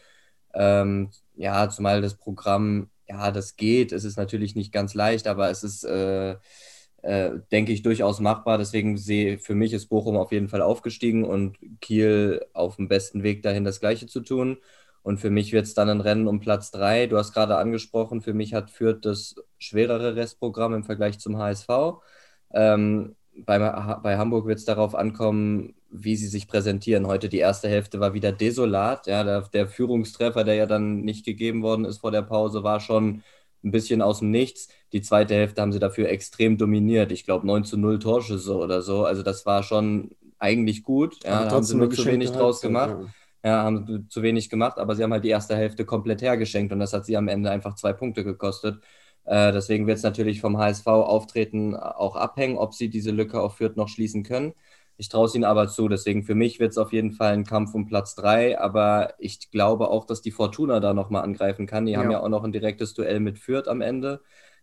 Ähm, 0.54 1.10
ja, 1.34 1.68
zumal 1.70 2.00
das 2.02 2.14
Programm 2.16 2.90
ja, 3.12 3.30
das 3.30 3.56
geht. 3.56 3.92
Es 3.92 4.04
ist 4.04 4.16
natürlich 4.16 4.54
nicht 4.56 4.72
ganz 4.72 4.94
leicht, 4.94 5.26
aber 5.26 5.50
es 5.50 5.62
ist, 5.62 5.84
äh, 5.84 6.36
äh, 7.02 7.30
denke 7.52 7.72
ich, 7.72 7.82
durchaus 7.82 8.20
machbar. 8.20 8.58
Deswegen 8.58 8.96
sehe 8.96 9.38
für 9.38 9.54
mich 9.54 9.72
ist 9.72 9.88
Bochum 9.88 10.16
auf 10.16 10.32
jeden 10.32 10.48
Fall 10.48 10.62
aufgestiegen 10.62 11.24
und 11.24 11.58
Kiel 11.80 12.44
auf 12.54 12.76
dem 12.76 12.88
besten 12.88 13.22
Weg 13.22 13.42
dahin, 13.42 13.64
das 13.64 13.80
Gleiche 13.80 14.06
zu 14.06 14.20
tun. 14.20 14.58
Und 15.02 15.18
für 15.18 15.30
mich 15.30 15.52
wird 15.52 15.66
es 15.66 15.74
dann 15.74 15.88
ein 15.88 16.00
Rennen 16.00 16.28
um 16.28 16.40
Platz 16.40 16.70
3. 16.70 17.06
Du 17.08 17.18
hast 17.18 17.32
gerade 17.32 17.56
angesprochen, 17.56 18.22
für 18.22 18.34
mich 18.34 18.54
hat 18.54 18.70
Fürth 18.70 19.00
das 19.04 19.34
schwerere 19.58 20.16
Restprogramm 20.16 20.74
im 20.74 20.84
Vergleich 20.84 21.18
zum 21.18 21.38
HSV. 21.38 21.68
Ähm, 22.54 23.16
bei, 23.36 23.58
bei 24.02 24.18
Hamburg 24.18 24.46
wird 24.46 24.58
es 24.58 24.64
darauf 24.64 24.94
ankommen, 24.94 25.74
wie 25.90 26.16
sie 26.16 26.28
sich 26.28 26.48
präsentieren. 26.48 27.06
Heute 27.06 27.28
die 27.28 27.38
erste 27.38 27.68
Hälfte 27.68 28.00
war 28.00 28.14
wieder 28.14 28.32
desolat. 28.32 29.06
Ja, 29.06 29.24
der, 29.24 29.42
der, 29.42 29.68
Führungstreffer, 29.68 30.44
der 30.44 30.54
ja 30.54 30.66
dann 30.66 31.00
nicht 31.00 31.24
gegeben 31.24 31.62
worden 31.62 31.84
ist 31.84 31.98
vor 31.98 32.10
der 32.10 32.22
Pause, 32.22 32.62
war 32.62 32.80
schon 32.80 33.22
ein 33.64 33.70
bisschen 33.70 34.02
aus 34.02 34.20
dem 34.20 34.30
Nichts. 34.30 34.68
Die 34.92 35.02
zweite 35.02 35.34
Hälfte 35.34 35.62
haben 35.62 35.72
sie 35.72 35.78
dafür 35.78 36.08
extrem 36.08 36.58
dominiert. 36.58 37.12
Ich 37.12 37.24
glaube 37.24 37.46
9 37.46 37.64
zu 37.64 37.76
0 37.76 37.98
Torschüsse 37.98 38.56
oder 38.56 38.82
so. 38.82 39.04
Also 39.04 39.22
das 39.22 39.46
war 39.46 39.62
schon 39.62 40.10
eigentlich 40.38 40.82
gut. 40.82 41.22
Ja, 41.24 41.44
da 41.44 41.50
haben 41.52 41.62
sie 41.62 41.76
nur 41.76 41.90
zu 41.90 42.04
wenig 42.04 42.30
draus 42.30 42.60
gemacht. 42.60 42.96
Ja. 43.44 43.50
ja, 43.50 43.62
haben 43.62 44.06
zu 44.10 44.22
wenig 44.22 44.50
gemacht, 44.50 44.78
aber 44.78 44.96
sie 44.96 45.02
haben 45.02 45.12
halt 45.12 45.24
die 45.24 45.28
erste 45.28 45.56
Hälfte 45.56 45.84
komplett 45.84 46.20
hergeschenkt 46.20 46.72
und 46.72 46.80
das 46.80 46.92
hat 46.92 47.06
sie 47.06 47.16
am 47.16 47.28
Ende 47.28 47.50
einfach 47.50 47.76
zwei 47.76 47.92
Punkte 47.92 48.24
gekostet. 48.24 48.82
Äh, 49.24 49.52
deswegen 49.52 49.86
wird 49.86 49.98
es 49.98 50.02
natürlich 50.02 50.40
vom 50.40 50.58
HSV-Auftreten 50.58 51.76
auch 51.76 52.16
abhängen, 52.16 52.58
ob 52.58 52.74
sie 52.74 52.88
diese 52.88 53.10
Lücke 53.10 53.40
auf 53.40 53.56
Fürth 53.56 53.76
noch 53.76 53.88
schließen 53.88 54.22
können. 54.22 54.54
Ich 54.96 55.08
traue 55.08 55.26
es 55.26 55.34
ihnen 55.34 55.44
aber 55.44 55.68
zu. 55.68 55.88
Deswegen 55.88 56.22
für 56.22 56.34
mich 56.34 56.60
wird 56.60 56.72
es 56.72 56.78
auf 56.78 56.92
jeden 56.92 57.12
Fall 57.12 57.32
ein 57.32 57.44
Kampf 57.44 57.74
um 57.74 57.86
Platz 57.86 58.14
3. 58.14 58.60
Aber 58.60 59.14
ich 59.18 59.50
glaube 59.50 59.88
auch, 59.88 60.04
dass 60.04 60.22
die 60.22 60.30
Fortuna 60.30 60.80
da 60.80 60.94
nochmal 60.94 61.22
angreifen 61.22 61.66
kann. 61.66 61.86
Die 61.86 61.92
ja. 61.92 61.98
haben 61.98 62.10
ja 62.10 62.20
auch 62.20 62.28
noch 62.28 62.44
ein 62.44 62.52
direktes 62.52 62.94
Duell 62.94 63.20
mit 63.20 63.38
Fürth 63.38 63.68
am 63.68 63.80
Ende. 63.80 64.22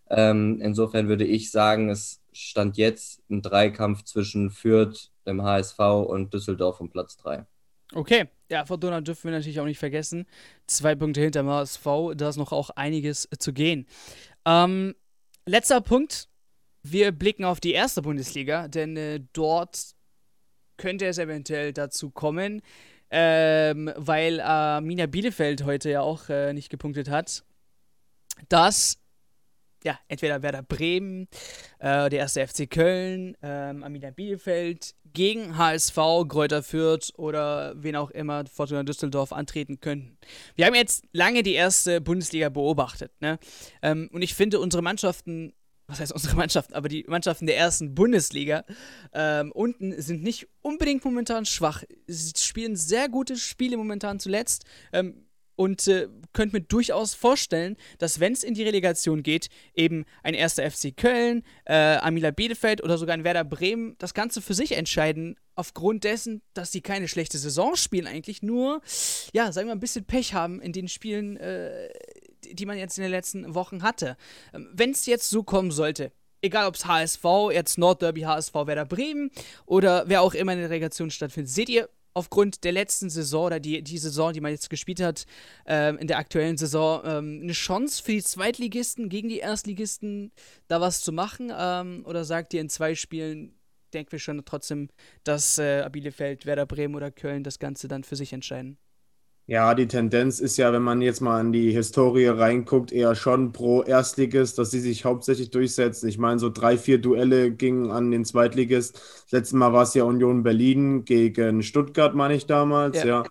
Ähm, 0.09 0.59
insofern 0.61 1.07
würde 1.07 1.25
ich 1.25 1.51
sagen, 1.51 1.89
es 1.89 2.21
stand 2.31 2.77
jetzt 2.77 3.21
ein 3.29 3.41
Dreikampf 3.41 4.03
zwischen 4.03 4.49
Fürth, 4.49 5.11
dem 5.25 5.43
HSV 5.43 5.79
und 5.79 6.33
Düsseldorf 6.33 6.79
um 6.79 6.89
Platz 6.89 7.17
3. 7.17 7.45
Okay, 7.93 8.29
ja, 8.49 8.65
Fortuna 8.65 9.01
dürfen 9.01 9.25
wir 9.25 9.31
natürlich 9.31 9.59
auch 9.59 9.65
nicht 9.65 9.79
vergessen. 9.79 10.25
Zwei 10.67 10.95
Punkte 10.95 11.21
hinter 11.21 11.41
dem 11.41 11.49
HSV, 11.49 11.85
da 12.15 12.29
ist 12.29 12.37
noch 12.37 12.51
auch 12.51 12.69
einiges 12.71 13.27
zu 13.39 13.51
gehen. 13.51 13.87
Ähm, 14.49 14.95
letzter 15.45 15.79
Punkt. 15.79 16.27
Wir 16.81 17.11
blicken 17.11 17.43
auf 17.43 17.59
die 17.59 17.73
erste 17.73 18.01
Bundesliga, 18.01 18.67
denn 18.67 18.97
äh, 18.97 19.19
dort 19.33 19.93
könnte 20.77 21.05
es 21.05 21.19
eventuell 21.19 21.71
dazu 21.71 22.09
kommen, 22.09 22.61
ähm, 23.11 23.91
weil 23.95 24.39
Arminia 24.41 25.05
Bielefeld 25.05 25.65
heute 25.65 25.91
ja 25.91 26.01
auch 26.01 26.29
äh, 26.29 26.53
nicht 26.53 26.69
gepunktet 26.69 27.09
hat, 27.09 27.43
dass 28.47 28.97
ja, 29.83 29.99
entweder 30.07 30.41
Werder 30.41 30.63
Bremen, 30.63 31.27
äh, 31.79 32.09
der 32.09 32.19
erste 32.19 32.45
FC 32.45 32.69
Köln, 32.69 33.37
ähm, 33.41 33.83
Arminia 33.83 34.11
Bielefeld 34.11 34.95
gegen 35.13 35.57
HSV, 35.57 35.95
Kräuter 36.27 36.63
Fürth 36.63 37.13
oder 37.17 37.73
wen 37.77 37.95
auch 37.95 38.11
immer 38.11 38.45
Fortuna 38.45 38.83
Düsseldorf 38.83 39.33
antreten 39.33 39.79
könnten. 39.79 40.17
Wir 40.55 40.65
haben 40.65 40.75
jetzt 40.75 41.05
lange 41.11 41.43
die 41.43 41.53
erste 41.53 42.01
Bundesliga 42.01 42.49
beobachtet, 42.49 43.11
ne? 43.19 43.39
Ähm, 43.81 44.09
und 44.11 44.21
ich 44.21 44.33
finde, 44.33 44.59
unsere 44.59 44.83
Mannschaften, 44.83 45.53
was 45.87 45.99
heißt 45.99 46.13
unsere 46.13 46.35
Mannschaften, 46.35 46.73
aber 46.73 46.89
die 46.89 47.05
Mannschaften 47.07 47.47
der 47.47 47.57
ersten 47.57 47.95
Bundesliga 47.95 48.63
ähm, 49.13 49.51
unten 49.51 49.99
sind 50.01 50.23
nicht 50.23 50.47
unbedingt 50.61 51.03
momentan 51.03 51.45
schwach. 51.45 51.83
Sie 52.07 52.33
spielen 52.37 52.75
sehr 52.75 53.09
gute 53.09 53.37
Spiele 53.37 53.77
momentan 53.77 54.19
zuletzt. 54.19 54.65
Ähm, 54.93 55.28
und 55.59 55.89
äh, 55.89 56.07
könnte 56.31 56.55
mir 56.55 56.61
durchaus 56.61 57.13
vorstellen, 57.15 57.75
dass 57.97 58.21
wenn 58.21 58.31
es 58.31 58.43
in 58.45 58.53
die 58.53 58.63
Relegation 58.63 59.23
geht, 59.23 59.49
eben 59.75 60.05
ein 60.23 60.33
erster 60.33 60.71
FC 60.71 60.95
Köln, 60.95 61.43
äh, 61.65 61.97
Amila 61.97 62.31
Bielefeld 62.31 62.81
oder 62.81 62.97
sogar 62.97 63.13
ein 63.13 63.25
Werder 63.25 63.43
Bremen 63.43 63.97
das 63.97 64.13
Ganze 64.13 64.41
für 64.41 64.53
sich 64.53 64.77
entscheiden, 64.77 65.35
aufgrund 65.55 66.05
dessen, 66.05 66.41
dass 66.53 66.71
sie 66.71 66.79
keine 66.79 67.09
schlechte 67.09 67.37
Saison 67.37 67.75
spielen, 67.75 68.07
eigentlich 68.07 68.41
nur, 68.41 68.79
ja, 69.33 69.51
sagen 69.51 69.67
wir 69.67 69.75
mal, 69.75 69.77
ein 69.79 69.81
bisschen 69.81 70.05
Pech 70.05 70.33
haben 70.33 70.61
in 70.61 70.71
den 70.71 70.87
Spielen, 70.87 71.35
äh, 71.35 71.89
die 72.53 72.65
man 72.65 72.77
jetzt 72.77 72.97
in 72.97 73.01
den 73.01 73.11
letzten 73.11 73.53
Wochen 73.53 73.83
hatte. 73.83 74.15
Ähm, 74.53 74.69
wenn 74.71 74.91
es 74.91 75.05
jetzt 75.07 75.29
so 75.29 75.43
kommen 75.43 75.71
sollte, 75.71 76.13
egal 76.41 76.67
ob 76.67 76.75
es 76.75 76.85
HSV, 76.85 77.25
jetzt 77.51 77.77
Nordderby, 77.77 78.21
HSV, 78.21 78.53
Werder 78.53 78.85
Bremen 78.85 79.29
oder 79.65 80.05
wer 80.07 80.21
auch 80.21 80.33
immer 80.33 80.53
in 80.53 80.59
der 80.59 80.69
Relegation 80.69 81.11
stattfindet, 81.11 81.51
seht 81.51 81.67
ihr 81.67 81.89
aufgrund 82.13 82.63
der 82.63 82.71
letzten 82.71 83.09
Saison 83.09 83.45
oder 83.45 83.59
die, 83.59 83.81
die 83.81 83.97
Saison, 83.97 84.33
die 84.33 84.41
man 84.41 84.51
jetzt 84.51 84.69
gespielt 84.69 85.01
hat, 85.01 85.25
ähm, 85.65 85.97
in 85.97 86.07
der 86.07 86.17
aktuellen 86.17 86.57
Saison, 86.57 87.01
ähm, 87.05 87.39
eine 87.43 87.53
Chance 87.53 88.03
für 88.03 88.11
die 88.11 88.23
Zweitligisten 88.23 89.09
gegen 89.09 89.29
die 89.29 89.39
Erstligisten 89.39 90.31
da 90.67 90.81
was 90.81 91.01
zu 91.01 91.11
machen? 91.11 91.51
Ähm, 91.55 92.03
oder 92.05 92.25
sagt 92.25 92.53
ihr 92.53 92.61
in 92.61 92.69
zwei 92.69 92.95
Spielen, 92.95 93.53
denken 93.93 94.11
wir 94.11 94.19
schon 94.19 94.43
trotzdem, 94.45 94.89
dass 95.23 95.57
äh, 95.57 95.87
Bielefeld, 95.91 96.45
Werder 96.45 96.65
Bremen 96.65 96.95
oder 96.95 97.11
Köln 97.11 97.43
das 97.43 97.59
Ganze 97.59 97.87
dann 97.87 98.03
für 98.03 98.15
sich 98.15 98.33
entscheiden? 98.33 98.77
Ja, 99.49 99.73
die 99.73 99.87
Tendenz 99.87 100.39
ist 100.39 100.57
ja, 100.57 100.71
wenn 100.71 100.83
man 100.83 101.01
jetzt 101.01 101.21
mal 101.21 101.41
in 101.41 101.51
die 101.51 101.71
Historie 101.71 102.27
reinguckt, 102.27 102.91
eher 102.91 103.15
schon 103.15 103.51
pro 103.51 103.81
Erstligist, 103.81 104.59
dass 104.59 104.69
sie 104.69 104.79
sich 104.79 105.05
hauptsächlich 105.05 105.49
durchsetzen. 105.49 106.07
Ich 106.07 106.19
meine, 106.19 106.37
so 106.37 106.51
drei, 106.51 106.77
vier 106.77 107.01
Duelle 107.01 107.49
gingen 107.49 107.89
an 107.89 108.11
den 108.11 108.25
Zweitligist. 108.25 109.01
Letztes 109.31 109.53
Mal 109.53 109.73
war 109.73 109.81
es 109.83 109.95
ja 109.95 110.03
Union 110.03 110.43
Berlin 110.43 111.03
gegen 111.03 111.63
Stuttgart, 111.63 112.13
meine 112.13 112.35
ich 112.35 112.45
damals, 112.45 112.97
ja. 112.97 113.05
ja. 113.07 113.23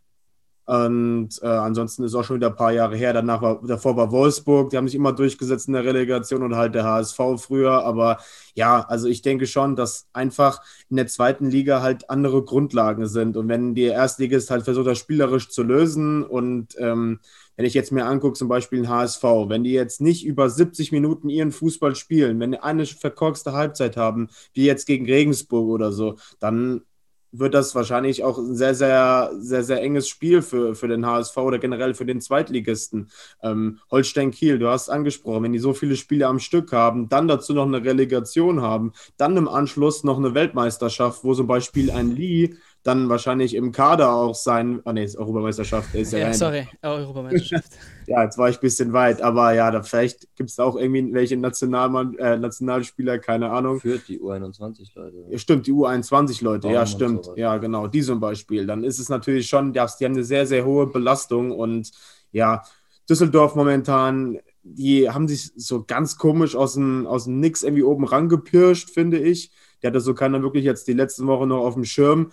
Und 0.69 1.31
äh, 1.41 1.47
ansonsten 1.47 2.05
ist 2.05 2.15
auch 2.15 2.25
schon 2.25 2.37
wieder 2.37 2.49
ein 2.49 2.57
paar 2.57 2.73
Jahre 2.73 2.95
her. 2.95 3.15
Danach 3.15 3.41
war, 3.41 3.63
davor 3.67 3.97
war 3.97 4.13
Wolfsburg, 4.13 4.69
die 4.69 4.77
haben 4.77 4.87
sich 4.87 4.97
immer 4.97 5.15
durchgesetzt 5.15 5.67
in 5.67 5.73
der 5.73 5.87
Relegation 5.87 6.43
und 6.43 6.57
halt 6.57 6.75
der 6.75 6.85
HSV 6.85 7.19
früher. 7.39 7.85
Aber 7.85 8.19
ja, 8.53 8.85
also 8.87 9.09
ich 9.09 9.23
denke 9.23 9.47
schon, 9.47 9.77
dass 9.77 10.09
einfach 10.13 10.61
in 10.91 10.97
der 10.97 11.07
zweiten 11.07 11.47
Liga 11.47 11.81
halt 11.81 12.11
andere 12.11 12.45
Grundlagen 12.45 13.07
sind. 13.07 13.39
Und 13.39 13.49
wenn 13.49 13.75
die 13.75 13.85
Erstligist 13.85 14.51
halt 14.51 14.65
versucht, 14.65 14.89
das 14.89 14.99
spielerisch 14.99 15.49
zu 15.49 15.63
lösen 15.63 16.23
und 16.23 16.75
ähm, 16.79 17.21
wenn 17.57 17.65
ich 17.65 17.75
jetzt 17.75 17.91
mir 17.91 18.05
angucke, 18.05 18.39
zum 18.39 18.49
Beispiel 18.49 18.81
ein 18.81 18.89
HSV, 18.89 19.23
wenn 19.47 19.65
die 19.65 19.73
jetzt 19.73 20.03
nicht 20.03 20.25
über 20.25 20.51
70 20.51 20.93
Minuten 20.93 21.31
ihren 21.31 21.51
Fußball 21.51 21.97
spielen, 21.97 22.39
wenn 22.41 22.53
die 22.53 22.61
eine 22.61 22.87
verkorkste 22.87 23.53
Halbzeit 23.53 23.97
haben, 23.97 24.29
wie 24.53 24.67
jetzt 24.67 24.87
gegen 24.87 25.07
Regensburg 25.07 25.69
oder 25.69 25.91
so, 25.91 26.17
dann 26.39 26.83
wird 27.33 27.55
das 27.55 27.75
wahrscheinlich 27.75 28.25
auch 28.25 28.39
ein 28.39 28.55
sehr, 28.55 28.75
sehr, 28.75 29.33
sehr, 29.39 29.63
sehr 29.63 29.83
enges 29.83 30.09
Spiel 30.09 30.43
für, 30.43 30.75
für 30.75 30.89
den 30.89 31.07
HSV 31.07 31.37
oder 31.37 31.59
generell 31.59 31.95
für 31.95 32.07
den 32.07 32.21
Zweitligisten. 32.21 33.11
Ähm, 33.43 33.81
Holstein 33.91 34.31
Kiel, 34.31 34.59
du 34.59 34.69
hast 34.69 34.89
angesprochen, 34.89 35.45
wenn 35.45 35.53
die 35.53 35.59
so 35.59 35.75
viele 35.75 35.97
Spiele 35.97 36.27
am 36.27 36.39
Stück 36.39 36.73
haben, 36.73 37.09
dann 37.09 37.29
dazu 37.29 37.55
noch 37.55 37.67
eine 37.67 37.85
Relegation 37.85 38.63
haben, 38.63 38.93
dann 39.17 39.37
im 39.37 39.49
Anschluss 39.49 40.05
noch 40.05 40.19
eine 40.19 40.35
Weltmeisterschaft, 40.35 41.25
wo 41.25 41.35
zum 41.35 41.47
Beispiel 41.47 41.91
ein 41.91 42.15
Lee 42.15 42.55
dann 42.89 43.09
wahrscheinlich 43.09 43.55
im 43.55 43.71
Kader 43.71 44.13
auch 44.13 44.35
sein. 44.35 44.81
Ah, 44.85 44.93
nee, 44.93 45.05
ist 45.05 45.17
Europameisterschaft. 45.17 45.95
Ist 45.95 46.13
ja, 46.13 46.21
ja 46.21 46.33
sorry, 46.33 46.67
Europameisterschaft. 46.83 47.71
ja, 48.07 48.25
jetzt 48.25 48.39
war 48.39 48.49
ich 48.49 48.57
ein 48.57 48.61
bisschen 48.61 48.93
weit, 48.93 49.21
aber 49.21 49.53
ja, 49.53 49.71
da 49.71 49.83
vielleicht 49.83 50.35
gibt 50.35 50.51
es 50.51 50.59
auch 50.59 50.75
irgendwie 50.75 51.13
welche 51.13 51.37
Nationalmann, 51.37 52.17
äh, 52.19 52.39
Nationalspieler, 52.39 53.19
keine 53.19 53.51
Ahnung. 53.51 53.79
Für 53.79 53.99
die 53.99 54.19
U21-Leute. 54.19 55.27
Ja, 55.31 55.39
stimmt, 55.39 55.67
die 55.67 55.73
U21-Leute, 55.73 56.69
ja, 56.69 56.87
stimmt. 56.87 57.31
Ja, 57.37 57.59
genau, 57.59 57.87
die 57.87 58.03
zum 58.03 58.19
Beispiel. 58.19 58.67
Dann 58.67 58.83
ist 58.83 58.99
es 58.99 59.09
natürlich 59.09 59.47
schon, 59.47 59.73
die 59.73 59.81
haben 59.81 59.93
eine 60.01 60.25
sehr, 60.25 60.47
sehr 60.47 60.65
hohe 60.65 60.87
Belastung 60.87 61.53
und 61.53 61.93
ja, 62.33 62.63
Düsseldorf 63.09 63.55
momentan 63.55 64.39
die 64.71 65.09
haben 65.09 65.29
sich 65.29 65.53
so 65.57 65.85
ganz 65.85 66.19
komisch 66.19 66.55
aus 66.55 66.75
dem, 66.75 67.07
aus 67.07 67.25
dem 67.25 67.41
Nix 67.41 67.63
irgendwie 67.63 67.83
oben 67.83 68.05
rangepirscht, 68.05 68.91
finde 68.91 69.19
ich. 69.19 69.51
Der 69.83 69.89
hatte 69.91 70.01
so 70.01 70.15
keiner 70.15 70.43
wirklich 70.43 70.65
jetzt 70.65 70.89
die 70.89 70.93
letzten 70.93 71.27
Woche 71.27 71.47
noch 71.47 71.65
auf 71.65 71.75
dem 71.75 71.85
Schirm 71.85 72.33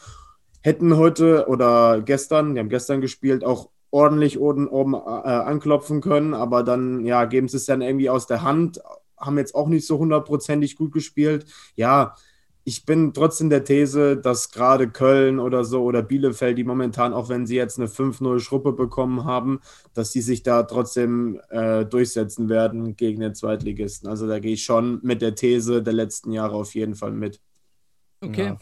hätten 0.65 0.98
heute 0.98 1.48
oder 1.48 2.01
gestern, 2.01 2.55
die 2.55 2.60
haben 2.60 2.69
gestern 2.69 3.00
gespielt, 3.00 3.43
auch 3.45 3.69
ordentlich 3.91 4.39
oben, 4.39 4.67
oben 4.67 4.95
äh, 4.95 4.98
anklopfen 4.98 6.01
können, 6.01 6.34
aber 6.34 6.63
dann, 6.63 7.05
ja, 7.05 7.25
geben 7.25 7.48
sie 7.48 7.57
es 7.57 7.65
dann 7.65 7.81
irgendwie 7.81 8.10
aus 8.10 8.25
der 8.25 8.41
Hand, 8.41 8.81
haben 9.15 9.38
jetzt 9.38 9.53
auch 9.53 9.67
nicht 9.67 9.86
so 9.86 10.00
hundertprozentig 10.00 10.75
gut 10.75 10.91
gespielt. 10.91 11.45
Ja, 11.75 12.15
ich 12.63 12.84
bin 12.84 13.13
trotzdem 13.13 13.51
der 13.51 13.63
These, 13.63 14.17
dass 14.17 14.50
gerade 14.50 14.89
Köln 14.89 15.38
oder 15.38 15.63
so 15.63 15.84
oder 15.84 16.01
Bielefeld, 16.01 16.57
die 16.57 16.63
momentan, 16.63 17.13
auch 17.13 17.29
wenn 17.29 17.45
sie 17.45 17.55
jetzt 17.55 17.77
eine 17.77 17.88
5-0-Schruppe 17.88 18.74
bekommen 18.74 19.24
haben, 19.24 19.60
dass 19.93 20.12
sie 20.12 20.22
sich 20.22 20.41
da 20.41 20.63
trotzdem 20.63 21.39
äh, 21.50 21.86
durchsetzen 21.86 22.50
werden 22.50 22.95
gegen 22.95 23.22
den 23.22 23.36
Zweitligisten. 23.36 24.10
Also 24.10 24.27
da 24.27 24.39
gehe 24.39 24.53
ich 24.53 24.63
schon 24.63 25.00
mit 25.03 25.22
der 25.22 25.36
These 25.36 25.84
der 25.84 25.93
letzten 25.93 26.31
Jahre 26.31 26.55
auf 26.55 26.74
jeden 26.74 26.95
Fall 26.95 27.12
mit. 27.12 27.39
Okay. 28.19 28.45
Ja, 28.45 28.57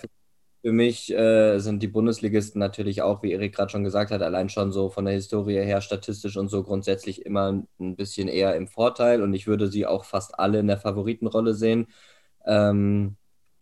für 0.63 0.71
mich 0.71 1.11
äh, 1.13 1.59
sind 1.59 1.83
die 1.83 1.89
Bundesligisten 1.89 2.59
natürlich 2.59 3.01
auch, 3.03 3.21
wie 3.21 3.33
Erik 3.33 3.55
gerade 3.55 3.69
schon 3.71 3.83
gesagt 3.83 4.11
hat, 4.11 4.21
allein 4.21 4.49
schon 4.49 4.71
so 4.71 4.89
von 4.89 5.05
der 5.05 5.13
Historie 5.15 5.55
her 5.57 5.81
statistisch 5.81 6.37
und 6.37 6.47
so 6.49 6.63
grundsätzlich 6.63 7.25
immer 7.25 7.63
ein 7.79 7.95
bisschen 7.97 8.29
eher 8.29 8.55
im 8.55 8.67
Vorteil 8.67 9.21
und 9.21 9.33
ich 9.33 9.47
würde 9.47 9.67
sie 9.69 9.85
auch 9.85 10.05
fast 10.05 10.39
alle 10.39 10.59
in 10.59 10.67
der 10.67 10.77
Favoritenrolle 10.79 11.53
sehen. 11.53 11.87
Ähm, 12.45 13.17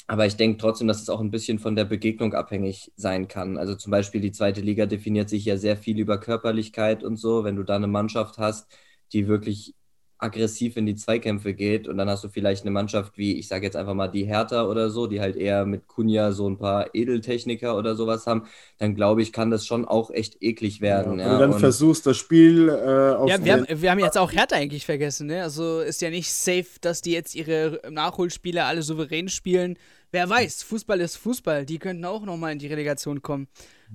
aber 0.08 0.26
ich 0.28 0.36
denke 0.36 0.58
trotzdem, 0.60 0.88
dass 0.88 1.02
es 1.02 1.10
auch 1.10 1.22
ein 1.22 1.32
bisschen 1.32 1.60
von 1.60 1.76
der 1.76 1.86
Begegnung 1.86 2.34
abhängig 2.36 2.92
sein 2.98 3.28
kann. 3.28 3.58
Also 3.58 3.76
zum 3.76 3.92
Beispiel 3.92 4.22
die 4.22 4.32
zweite 4.34 4.62
Liga 4.62 4.86
definiert 4.86 5.30
sich 5.30 5.46
ja 5.46 5.58
sehr 5.58 5.78
viel 5.78 6.00
über 6.00 6.20
Körperlichkeit 6.20 7.04
und 7.04 7.18
so. 7.18 7.44
Wenn 7.46 7.56
du 7.56 7.64
da 7.64 7.78
eine 7.78 7.88
Mannschaft 7.88 8.38
hast, 8.38 8.72
die 9.14 9.28
wirklich 9.28 9.74
aggressiv 10.22 10.78
in 10.78 10.86
die 10.86 10.96
Zweikämpfe 10.96 11.54
geht 11.54 11.88
und 11.88 11.98
dann 11.98 12.08
hast 12.08 12.24
du 12.24 12.30
vielleicht 12.30 12.62
eine 12.62 12.72
Mannschaft 12.72 13.18
wie, 13.18 13.40
ich 13.40 13.48
sage 13.48 13.66
jetzt 13.66 13.76
einfach 13.76 13.96
mal 13.96 14.08
die 14.08 14.26
Hertha 14.26 14.66
oder 14.66 14.92
so, 14.92 15.08
die 15.08 15.20
halt 15.20 15.36
eher 15.36 15.66
mit 15.66 15.88
Kunja 15.88 16.32
so 16.32 16.48
ein 16.48 16.58
paar 16.58 16.94
Edeltechniker 16.94 17.76
oder 17.76 17.96
sowas 17.96 18.28
haben, 18.28 18.44
dann 18.78 18.94
glaube 18.94 19.24
ich, 19.24 19.34
kann 19.34 19.50
das 19.50 19.66
schon 19.66 19.84
auch 19.84 20.12
echt 20.12 20.38
eklig 20.42 20.80
werden. 20.80 21.18
Ja, 21.20 21.34
ja. 21.34 21.40
Dann 21.40 21.54
und 21.54 21.60
versuchst, 21.60 22.06
das 22.06 22.18
Spiel 22.18 22.70
äh, 22.70 23.16
auf 23.16 23.30
Ja, 23.30 23.44
wir 23.44 23.54
haben, 23.54 23.66
wir 23.68 23.92
haben 23.92 24.00
jetzt 24.00 24.18
auch 24.18 24.32
Hertha 24.32 24.56
eigentlich 24.56 24.86
vergessen, 24.86 25.26
ne? 25.26 25.42
Also 25.42 25.80
ist 25.80 26.02
ja 26.02 26.12
nicht 26.12 26.32
safe, 26.32 26.68
dass 26.82 27.02
die 27.02 27.14
jetzt 27.14 27.34
ihre 27.34 27.82
Nachholspiele 27.90 28.64
alle 28.64 28.84
souverän 28.84 29.28
spielen. 29.28 29.78
Wer 30.12 30.30
weiß, 30.30 30.62
Fußball 30.64 31.00
ist 31.02 31.16
Fußball, 31.16 31.66
die 31.66 31.80
könnten 31.80 32.06
auch 32.06 32.26
nochmal 32.26 32.52
in 32.52 32.60
die 32.60 32.68
Relegation 32.68 33.22
kommen. 33.24 33.48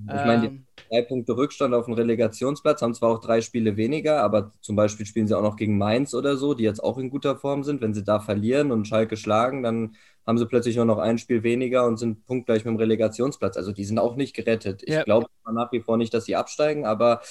Ich 0.05 0.25
meine, 0.25 0.41
die 0.41 0.47
ähm. 0.47 0.65
drei 0.89 1.01
Punkte 1.01 1.35
Rückstand 1.35 1.73
auf 1.73 1.85
dem 1.85 1.95
Relegationsplatz 1.95 2.81
haben 2.81 2.93
zwar 2.93 3.09
auch 3.09 3.19
drei 3.19 3.41
Spiele 3.41 3.77
weniger, 3.77 4.21
aber 4.21 4.51
zum 4.61 4.75
Beispiel 4.75 5.05
spielen 5.05 5.27
sie 5.27 5.37
auch 5.37 5.41
noch 5.41 5.55
gegen 5.55 5.77
Mainz 5.77 6.13
oder 6.13 6.37
so, 6.37 6.53
die 6.53 6.63
jetzt 6.63 6.83
auch 6.83 6.97
in 6.97 7.09
guter 7.09 7.35
Form 7.35 7.63
sind. 7.63 7.81
Wenn 7.81 7.93
sie 7.93 8.03
da 8.03 8.19
verlieren 8.19 8.71
und 8.71 8.87
Schalke 8.87 9.17
schlagen, 9.17 9.63
dann 9.63 9.95
haben 10.25 10.37
sie 10.37 10.45
plötzlich 10.45 10.75
nur 10.75 10.85
noch 10.85 10.99
ein 10.99 11.17
Spiel 11.17 11.43
weniger 11.43 11.85
und 11.85 11.97
sind 11.97 12.25
punktgleich 12.25 12.65
mit 12.65 12.73
dem 12.73 12.77
Relegationsplatz. 12.77 13.57
Also 13.57 13.71
die 13.71 13.85
sind 13.85 13.97
auch 13.97 14.15
nicht 14.15 14.35
gerettet. 14.35 14.83
Ich 14.83 14.93
ja. 14.93 15.03
glaube 15.03 15.27
nach 15.51 15.71
wie 15.71 15.81
vor 15.81 15.97
nicht, 15.97 16.13
dass 16.13 16.25
sie 16.25 16.35
absteigen, 16.35 16.85
aber 16.85 17.21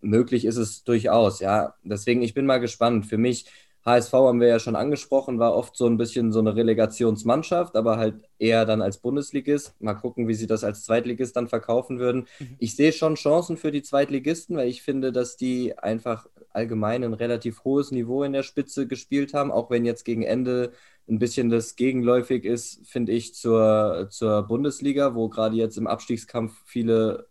möglich 0.00 0.44
ist 0.44 0.56
es 0.56 0.84
durchaus. 0.84 1.40
Ja, 1.40 1.74
deswegen 1.82 2.22
ich 2.22 2.34
bin 2.34 2.46
mal 2.46 2.58
gespannt. 2.58 3.06
Für 3.06 3.18
mich 3.18 3.46
HSV 3.88 4.12
haben 4.12 4.40
wir 4.40 4.48
ja 4.48 4.58
schon 4.58 4.76
angesprochen, 4.76 5.38
war 5.38 5.54
oft 5.54 5.76
so 5.76 5.86
ein 5.86 5.96
bisschen 5.96 6.32
so 6.32 6.38
eine 6.38 6.54
Relegationsmannschaft, 6.54 7.76
aber 7.76 7.96
halt 7.96 8.16
eher 8.38 8.64
dann 8.64 8.82
als 8.82 8.98
Bundesligist. 8.98 9.74
Mal 9.80 9.94
gucken, 9.94 10.28
wie 10.28 10.34
sie 10.34 10.46
das 10.46 10.64
als 10.64 10.84
Zweitligist 10.84 11.36
dann 11.36 11.48
verkaufen 11.48 11.98
würden. 11.98 12.26
Mhm. 12.38 12.56
Ich 12.58 12.76
sehe 12.76 12.92
schon 12.92 13.16
Chancen 13.16 13.56
für 13.56 13.72
die 13.72 13.82
Zweitligisten, 13.82 14.56
weil 14.56 14.68
ich 14.68 14.82
finde, 14.82 15.12
dass 15.12 15.36
die 15.36 15.76
einfach 15.78 16.26
allgemein 16.52 17.04
ein 17.04 17.14
relativ 17.14 17.64
hohes 17.64 17.90
Niveau 17.90 18.22
in 18.22 18.32
der 18.32 18.42
Spitze 18.42 18.86
gespielt 18.86 19.34
haben, 19.34 19.50
auch 19.50 19.70
wenn 19.70 19.84
jetzt 19.84 20.04
gegen 20.04 20.22
Ende 20.22 20.72
ein 21.08 21.18
bisschen 21.18 21.48
das 21.48 21.76
gegenläufig 21.76 22.44
ist, 22.44 22.86
finde 22.86 23.12
ich, 23.12 23.34
zur, 23.34 24.08
zur 24.10 24.42
Bundesliga, 24.42 25.14
wo 25.14 25.28
gerade 25.28 25.56
jetzt 25.56 25.78
im 25.78 25.86
Abstiegskampf 25.86 26.52
viele 26.64 27.26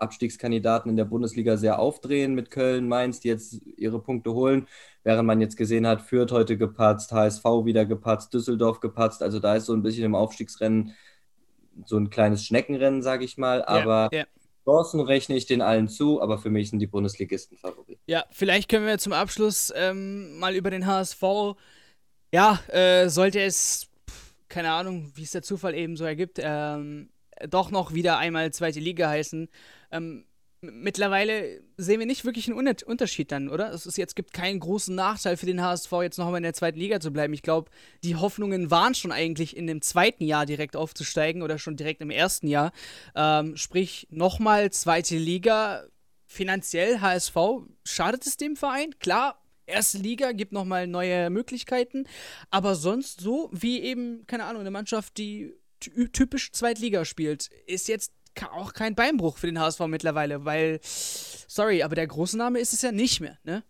Abstiegskandidaten 0.00 0.90
in 0.90 0.96
der 0.96 1.04
Bundesliga 1.04 1.56
sehr 1.56 1.78
aufdrehen 1.78 2.34
mit 2.34 2.50
Köln, 2.50 2.88
Mainz, 2.88 3.20
die 3.20 3.28
jetzt 3.28 3.60
ihre 3.76 4.00
Punkte 4.00 4.32
holen. 4.32 4.66
Während 5.02 5.26
man 5.26 5.40
jetzt 5.40 5.56
gesehen 5.56 5.86
hat, 5.86 6.02
Fürth 6.02 6.32
heute 6.32 6.56
gepatzt, 6.56 7.12
HSV 7.12 7.44
wieder 7.64 7.86
gepatzt, 7.86 8.34
Düsseldorf 8.34 8.80
gepatzt. 8.80 9.22
Also 9.22 9.38
da 9.38 9.56
ist 9.56 9.66
so 9.66 9.72
ein 9.72 9.82
bisschen 9.82 10.04
im 10.04 10.14
Aufstiegsrennen 10.14 10.94
so 11.86 11.96
ein 11.96 12.10
kleines 12.10 12.44
Schneckenrennen, 12.44 13.02
sage 13.02 13.24
ich 13.24 13.38
mal. 13.38 13.64
Aber 13.64 14.08
ja, 14.12 14.20
ja. 14.20 14.26
Chancen 14.64 15.00
rechne 15.00 15.36
ich 15.36 15.46
den 15.46 15.62
allen 15.62 15.88
zu, 15.88 16.20
aber 16.20 16.38
für 16.38 16.50
mich 16.50 16.70
sind 16.70 16.80
die 16.80 16.86
Bundesligisten 16.86 17.56
Favorit. 17.56 17.98
Ja, 18.06 18.24
vielleicht 18.30 18.68
können 18.68 18.86
wir 18.86 18.98
zum 18.98 19.12
Abschluss 19.12 19.72
ähm, 19.74 20.38
mal 20.38 20.54
über 20.54 20.70
den 20.70 20.86
HSV. 20.86 21.22
Ja, 22.32 22.60
äh, 22.68 23.08
sollte 23.08 23.40
es, 23.40 23.88
keine 24.48 24.72
Ahnung, 24.72 25.12
wie 25.14 25.22
es 25.22 25.32
der 25.32 25.42
Zufall 25.42 25.74
eben 25.74 25.96
so 25.96 26.04
ergibt, 26.04 26.38
ähm, 26.40 27.10
doch 27.48 27.70
noch 27.70 27.94
wieder 27.94 28.18
einmal 28.18 28.52
zweite 28.52 28.80
Liga 28.80 29.08
heißen. 29.08 29.48
Ähm, 29.90 30.24
mittlerweile 30.62 31.62
sehen 31.76 32.00
wir 32.00 32.06
nicht 32.06 32.24
wirklich 32.24 32.48
einen 32.48 32.68
Unterschied 32.84 33.32
dann, 33.32 33.48
oder? 33.48 33.72
Es 33.72 33.86
ist 33.86 33.96
jetzt 33.96 34.14
gibt 34.14 34.32
keinen 34.32 34.60
großen 34.60 34.94
Nachteil 34.94 35.36
für 35.36 35.46
den 35.46 35.62
HSV, 35.62 35.90
jetzt 36.02 36.18
noch 36.18 36.26
einmal 36.26 36.38
in 36.38 36.44
der 36.44 36.54
zweiten 36.54 36.78
Liga 36.78 37.00
zu 37.00 37.12
bleiben. 37.12 37.32
Ich 37.32 37.42
glaube, 37.42 37.70
die 38.04 38.16
Hoffnungen 38.16 38.70
waren 38.70 38.94
schon 38.94 39.12
eigentlich 39.12 39.56
in 39.56 39.66
dem 39.66 39.80
zweiten 39.80 40.24
Jahr 40.24 40.46
direkt 40.46 40.76
aufzusteigen 40.76 41.42
oder 41.42 41.58
schon 41.58 41.76
direkt 41.76 42.02
im 42.02 42.10
ersten 42.10 42.46
Jahr. 42.46 42.72
Ähm, 43.14 43.56
sprich, 43.56 44.06
nochmal 44.10 44.70
zweite 44.70 45.16
Liga. 45.16 45.86
Finanziell 46.26 47.00
HSV, 47.00 47.36
schadet 47.84 48.24
es 48.24 48.36
dem 48.36 48.54
Verein? 48.54 48.94
Klar, 49.00 49.42
erste 49.66 49.98
Liga 49.98 50.30
gibt 50.32 50.52
nochmal 50.52 50.86
neue 50.86 51.28
Möglichkeiten, 51.30 52.04
aber 52.50 52.76
sonst 52.76 53.20
so 53.20 53.50
wie 53.52 53.80
eben, 53.80 54.26
keine 54.28 54.44
Ahnung, 54.44 54.60
eine 54.60 54.70
Mannschaft, 54.70 55.16
die 55.16 55.54
typisch 55.80 56.52
Zweitliga 56.52 57.04
spielt, 57.04 57.48
ist 57.66 57.88
jetzt 57.88 58.12
auch 58.52 58.72
kein 58.72 58.94
Beinbruch 58.94 59.38
für 59.38 59.46
den 59.46 59.58
HSV 59.58 59.80
mittlerweile, 59.86 60.44
weil, 60.44 60.80
sorry, 60.82 61.82
aber 61.82 61.94
der 61.94 62.06
große 62.06 62.38
Name 62.38 62.60
ist 62.60 62.72
es 62.72 62.82
ja 62.82 62.92
nicht 62.92 63.20
mehr, 63.20 63.38
ne? 63.44 63.64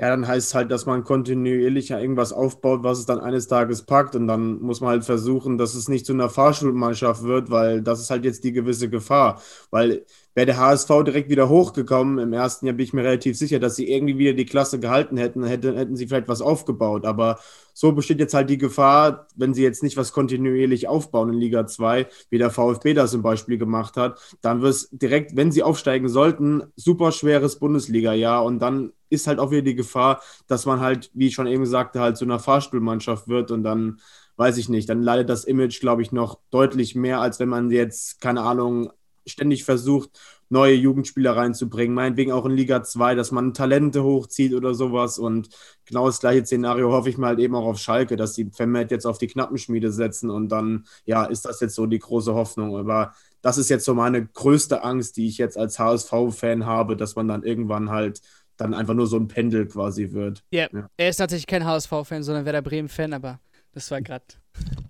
Ja, 0.00 0.08
dann 0.08 0.26
heißt 0.26 0.48
es 0.48 0.54
halt, 0.54 0.70
dass 0.70 0.86
man 0.86 1.04
kontinuierlich 1.04 1.90
ja 1.90 1.98
irgendwas 2.00 2.32
aufbaut, 2.32 2.82
was 2.82 3.00
es 3.00 3.04
dann 3.04 3.20
eines 3.20 3.48
Tages 3.48 3.82
packt. 3.82 4.16
Und 4.16 4.28
dann 4.28 4.58
muss 4.62 4.80
man 4.80 4.88
halt 4.88 5.04
versuchen, 5.04 5.58
dass 5.58 5.74
es 5.74 5.88
nicht 5.88 6.06
zu 6.06 6.14
einer 6.14 6.30
Fahrschulmannschaft 6.30 7.22
wird, 7.24 7.50
weil 7.50 7.82
das 7.82 8.00
ist 8.00 8.08
halt 8.08 8.24
jetzt 8.24 8.42
die 8.44 8.52
gewisse 8.52 8.88
Gefahr. 8.88 9.42
Weil 9.70 10.06
wäre 10.34 10.46
der 10.46 10.56
HSV 10.56 10.88
direkt 11.04 11.28
wieder 11.28 11.50
hochgekommen 11.50 12.18
im 12.18 12.32
ersten 12.32 12.64
Jahr, 12.64 12.74
bin 12.76 12.84
ich 12.84 12.94
mir 12.94 13.04
relativ 13.04 13.36
sicher, 13.36 13.58
dass 13.58 13.76
sie 13.76 13.90
irgendwie 13.90 14.16
wieder 14.16 14.32
die 14.32 14.46
Klasse 14.46 14.80
gehalten 14.80 15.18
hätten, 15.18 15.44
hätten, 15.44 15.76
hätten 15.76 15.96
sie 15.96 16.06
vielleicht 16.06 16.28
was 16.28 16.40
aufgebaut. 16.40 17.04
Aber 17.04 17.38
so 17.74 17.92
besteht 17.92 18.20
jetzt 18.20 18.32
halt 18.32 18.48
die 18.48 18.56
Gefahr, 18.56 19.26
wenn 19.36 19.52
sie 19.52 19.62
jetzt 19.62 19.82
nicht 19.82 19.98
was 19.98 20.12
kontinuierlich 20.12 20.88
aufbauen 20.88 21.28
in 21.30 21.38
Liga 21.38 21.66
2, 21.66 22.06
wie 22.30 22.38
der 22.38 22.48
VfB 22.50 22.94
das 22.94 23.10
zum 23.10 23.20
Beispiel 23.20 23.58
gemacht 23.58 23.98
hat, 23.98 24.18
dann 24.40 24.62
wird 24.62 24.72
es 24.72 24.88
direkt, 24.92 25.36
wenn 25.36 25.52
sie 25.52 25.62
aufsteigen 25.62 26.08
sollten, 26.08 26.62
super 26.74 27.12
schweres 27.12 27.58
Bundesliga-Jahr 27.58 28.42
und 28.44 28.60
dann 28.60 28.92
ist 29.10 29.26
halt 29.26 29.38
auch 29.38 29.50
wieder 29.50 29.62
die 29.62 29.74
Gefahr, 29.74 30.22
dass 30.46 30.66
man 30.66 30.80
halt, 30.80 31.10
wie 31.14 31.28
ich 31.28 31.34
schon 31.34 31.46
eben 31.46 31.66
sagte, 31.66 32.00
halt 32.00 32.16
zu 32.16 32.24
einer 32.24 32.38
Fahrstuhlmannschaft 32.38 33.28
wird 33.28 33.50
und 33.50 33.62
dann 33.64 34.00
weiß 34.36 34.56
ich 34.56 34.70
nicht, 34.70 34.88
dann 34.88 35.02
leidet 35.02 35.28
das 35.28 35.44
Image, 35.44 35.80
glaube 35.80 36.02
ich, 36.02 36.12
noch 36.12 36.40
deutlich 36.50 36.94
mehr, 36.94 37.20
als 37.20 37.40
wenn 37.40 37.50
man 37.50 37.70
jetzt, 37.70 38.22
keine 38.22 38.40
Ahnung, 38.42 38.90
ständig 39.26 39.64
versucht, 39.64 40.18
neue 40.48 40.74
Jugendspieler 40.74 41.36
reinzubringen, 41.36 41.94
meinetwegen 41.94 42.32
auch 42.32 42.44
in 42.44 42.52
Liga 42.52 42.82
2, 42.82 43.14
dass 43.14 43.30
man 43.30 43.54
Talente 43.54 44.02
hochzieht 44.02 44.52
oder 44.54 44.74
sowas. 44.74 45.18
Und 45.18 45.48
genau 45.84 46.06
das 46.06 46.20
gleiche 46.20 46.44
Szenario 46.44 46.90
hoffe 46.90 47.08
ich 47.08 47.18
mal 47.18 47.28
halt 47.28 47.38
eben 47.38 47.54
auch 47.54 47.66
auf 47.66 47.78
Schalke, 47.78 48.16
dass 48.16 48.32
die 48.32 48.50
vermehrt 48.50 48.90
jetzt 48.90 49.06
auf 49.06 49.18
die 49.18 49.28
Knappenschmiede 49.28 49.92
setzen 49.92 50.28
und 50.28 50.48
dann, 50.48 50.86
ja, 51.04 51.24
ist 51.24 51.44
das 51.44 51.60
jetzt 51.60 51.76
so 51.76 51.86
die 51.86 52.00
große 52.00 52.34
Hoffnung. 52.34 52.76
Aber 52.76 53.12
das 53.42 53.58
ist 53.58 53.70
jetzt 53.70 53.84
so 53.84 53.94
meine 53.94 54.26
größte 54.26 54.82
Angst, 54.82 55.16
die 55.16 55.28
ich 55.28 55.38
jetzt 55.38 55.56
als 55.56 55.78
HSV-Fan 55.78 56.66
habe, 56.66 56.96
dass 56.96 57.14
man 57.14 57.28
dann 57.28 57.44
irgendwann 57.44 57.90
halt 57.90 58.20
dann 58.60 58.74
einfach 58.74 58.94
nur 58.94 59.06
so 59.06 59.16
ein 59.16 59.28
Pendel 59.28 59.66
quasi 59.66 60.12
wird. 60.12 60.42
Yeah. 60.52 60.68
Ja, 60.72 60.90
er 60.96 61.08
ist 61.08 61.16
tatsächlich 61.16 61.46
kein 61.46 61.64
HSV-Fan, 61.64 62.22
sondern 62.22 62.44
Werder 62.44 62.62
Bremen-Fan, 62.62 63.12
aber 63.12 63.40
das 63.72 63.90
war 63.90 64.00
gerade 64.02 64.24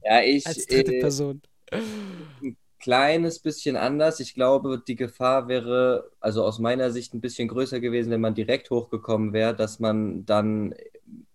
ja, 0.05 0.23
ich, 0.23 0.47
als 0.47 0.67
dritte 0.67 0.95
äh, 0.95 1.01
Person. 1.01 1.43
Ein 1.71 2.57
kleines 2.81 3.39
bisschen 3.39 3.77
anders. 3.77 4.21
Ich 4.21 4.35
glaube, 4.35 4.83
die 4.87 4.97
Gefahr 4.97 5.49
wäre, 5.49 6.11
also 6.19 6.45
aus 6.45 6.59
meiner 6.59 6.91
Sicht, 6.91 7.15
ein 7.15 7.21
bisschen 7.21 7.49
größer 7.49 7.81
gewesen, 7.81 8.11
wenn 8.11 8.21
man 8.21 8.35
direkt 8.35 8.71
hochgekommen 8.71 9.33
wäre, 9.33 9.55
dass 9.55 9.79
man 9.79 10.25
dann 10.25 10.75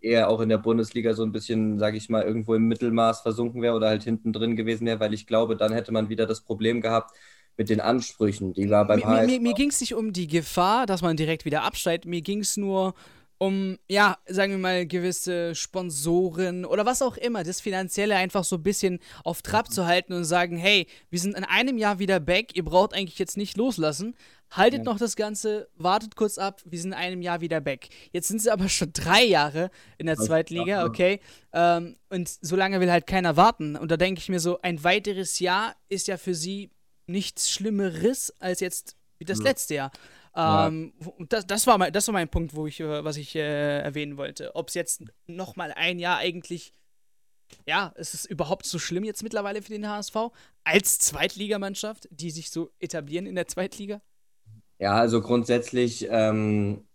eher 0.02 0.30
auch 0.30 0.42
in 0.42 0.50
der 0.50 0.58
Bundesliga 0.58 1.14
so 1.14 1.24
ein 1.24 1.32
bisschen, 1.32 1.80
sage 1.80 1.98
ich 1.98 2.10
mal, 2.10 2.24
irgendwo 2.24 2.56
im 2.56 2.68
Mittelmaß 2.68 3.22
versunken 3.22 3.62
wäre 3.62 3.76
oder 3.76 3.88
halt 3.88 4.04
hinten 4.04 4.34
drin 4.34 4.56
gewesen 4.56 4.86
wäre, 4.86 5.00
weil 5.00 5.14
ich 5.14 5.28
glaube, 5.28 5.56
dann 5.56 5.74
hätte 5.74 5.92
man 5.92 6.10
wieder 6.10 6.26
das 6.26 6.42
Problem 6.42 6.82
gehabt, 6.82 7.16
mit 7.58 7.70
den 7.70 7.80
Ansprüchen. 7.80 8.54
Die 8.54 8.70
war 8.70 8.86
beim 8.86 9.00
Mir, 9.00 9.26
mir, 9.26 9.40
mir 9.40 9.54
ging 9.54 9.70
es 9.70 9.80
nicht 9.82 9.94
um 9.94 10.14
die 10.14 10.28
Gefahr, 10.28 10.86
dass 10.86 11.02
man 11.02 11.18
direkt 11.18 11.46
wieder 11.46 11.64
absteigt. 11.64 12.06
Mir 12.06 12.22
ging 12.22 12.40
es 12.40 12.58
nur 12.58 12.94
um, 13.38 13.78
ja, 13.90 14.18
sagen 14.28 14.54
wir 14.54 14.60
mal, 14.60 14.86
gewisse 14.86 15.56
Sponsoren 15.56 16.66
oder 16.66 16.86
was 16.86 17.02
auch 17.02 17.18
immer, 17.18 17.44
das 17.44 17.60
Finanzielle 17.60 18.16
einfach 18.16 18.44
so 18.46 18.56
ein 18.56 18.64
bisschen 18.64 19.00
auf 19.24 19.42
Trab 19.42 19.70
zu 19.70 19.86
halten 19.86 20.14
und 20.14 20.24
sagen, 20.24 20.58
hey, 20.58 20.88
wir 21.10 21.20
sind 21.20 21.36
in 21.36 21.44
einem 21.44 21.78
Jahr 21.78 22.00
wieder 22.00 22.20
back, 22.20 22.56
ihr 22.56 22.64
braucht 22.64 22.94
eigentlich 22.94 23.20
jetzt 23.20 23.36
nicht 23.36 23.58
loslassen. 23.58 24.16
Haltet 24.52 24.80
ja. 24.80 24.86
noch 24.86 24.98
das 24.98 25.16
Ganze, 25.18 25.68
wartet 25.76 26.16
kurz 26.16 26.38
ab, 26.38 26.62
wir 26.66 26.80
sind 26.80 26.92
in 26.92 26.98
einem 26.98 27.22
Jahr 27.22 27.42
wieder 27.42 27.60
back. 27.60 27.90
Jetzt 28.14 28.30
sind 28.30 28.42
sie 28.42 28.52
aber 28.52 28.70
schon 28.70 28.94
drei 28.94 29.24
Jahre 29.24 29.70
in 29.98 30.06
der 30.06 30.16
Zweitliga, 30.16 30.86
okay? 30.86 31.20
Ähm, 31.52 31.98
und 32.10 32.30
so 32.30 32.56
lange 32.56 32.80
will 32.80 32.92
halt 32.92 33.06
keiner 33.06 33.36
warten. 33.36 33.76
Und 33.76 33.92
da 33.92 33.98
denke 33.98 34.20
ich 34.20 34.30
mir 34.30 34.40
so, 34.40 34.62
ein 34.62 34.84
weiteres 34.84 35.40
Jahr 35.40 35.76
ist 35.90 36.08
ja 36.08 36.18
für 36.18 36.36
sie 36.36 36.70
nichts 37.08 37.50
Schlimmeres 37.50 38.34
als 38.40 38.60
jetzt 38.60 38.96
wie 39.18 39.26
das 39.26 39.40
ja. 39.40 39.44
letzte 39.46 39.76
Jahr. 39.76 39.92
Ähm, 40.36 40.94
ja. 41.00 41.26
das, 41.30 41.48
das, 41.48 41.68
war 41.68 41.78
mein, 41.78 41.94
das 41.94 42.08
war 42.08 42.14
mein 42.14 42.30
Punkt, 42.30 42.56
wo 42.56 42.68
ich, 42.68 42.80
äh, 42.80 43.04
was 43.04 43.18
ich 43.18 43.36
äh, 43.36 43.80
erwähnen 43.80 44.18
wollte. 44.18 44.56
Ob 44.56 44.70
es 44.70 44.74
jetzt 44.74 45.04
noch 45.28 45.56
mal 45.56 45.72
ein 45.72 46.00
Jahr 46.00 46.18
eigentlich, 46.18 46.74
ja, 47.66 47.94
ist 47.96 48.14
es 48.14 48.26
überhaupt 48.26 48.66
so 48.66 48.80
schlimm 48.80 49.06
jetzt 49.06 49.24
mittlerweile 49.24 49.62
für 49.62 49.72
den 49.72 49.88
HSV 49.88 50.16
als 50.64 51.00
Zweitligamannschaft, 51.00 52.08
die 52.12 52.32
sich 52.32 52.50
so 52.50 52.72
etablieren 52.80 53.28
in 53.28 53.36
der 53.36 53.48
Zweitliga? 53.48 54.02
Ja, 54.78 54.96
also 54.96 55.22
grundsätzlich 55.22 56.08
ähm, 56.10 56.86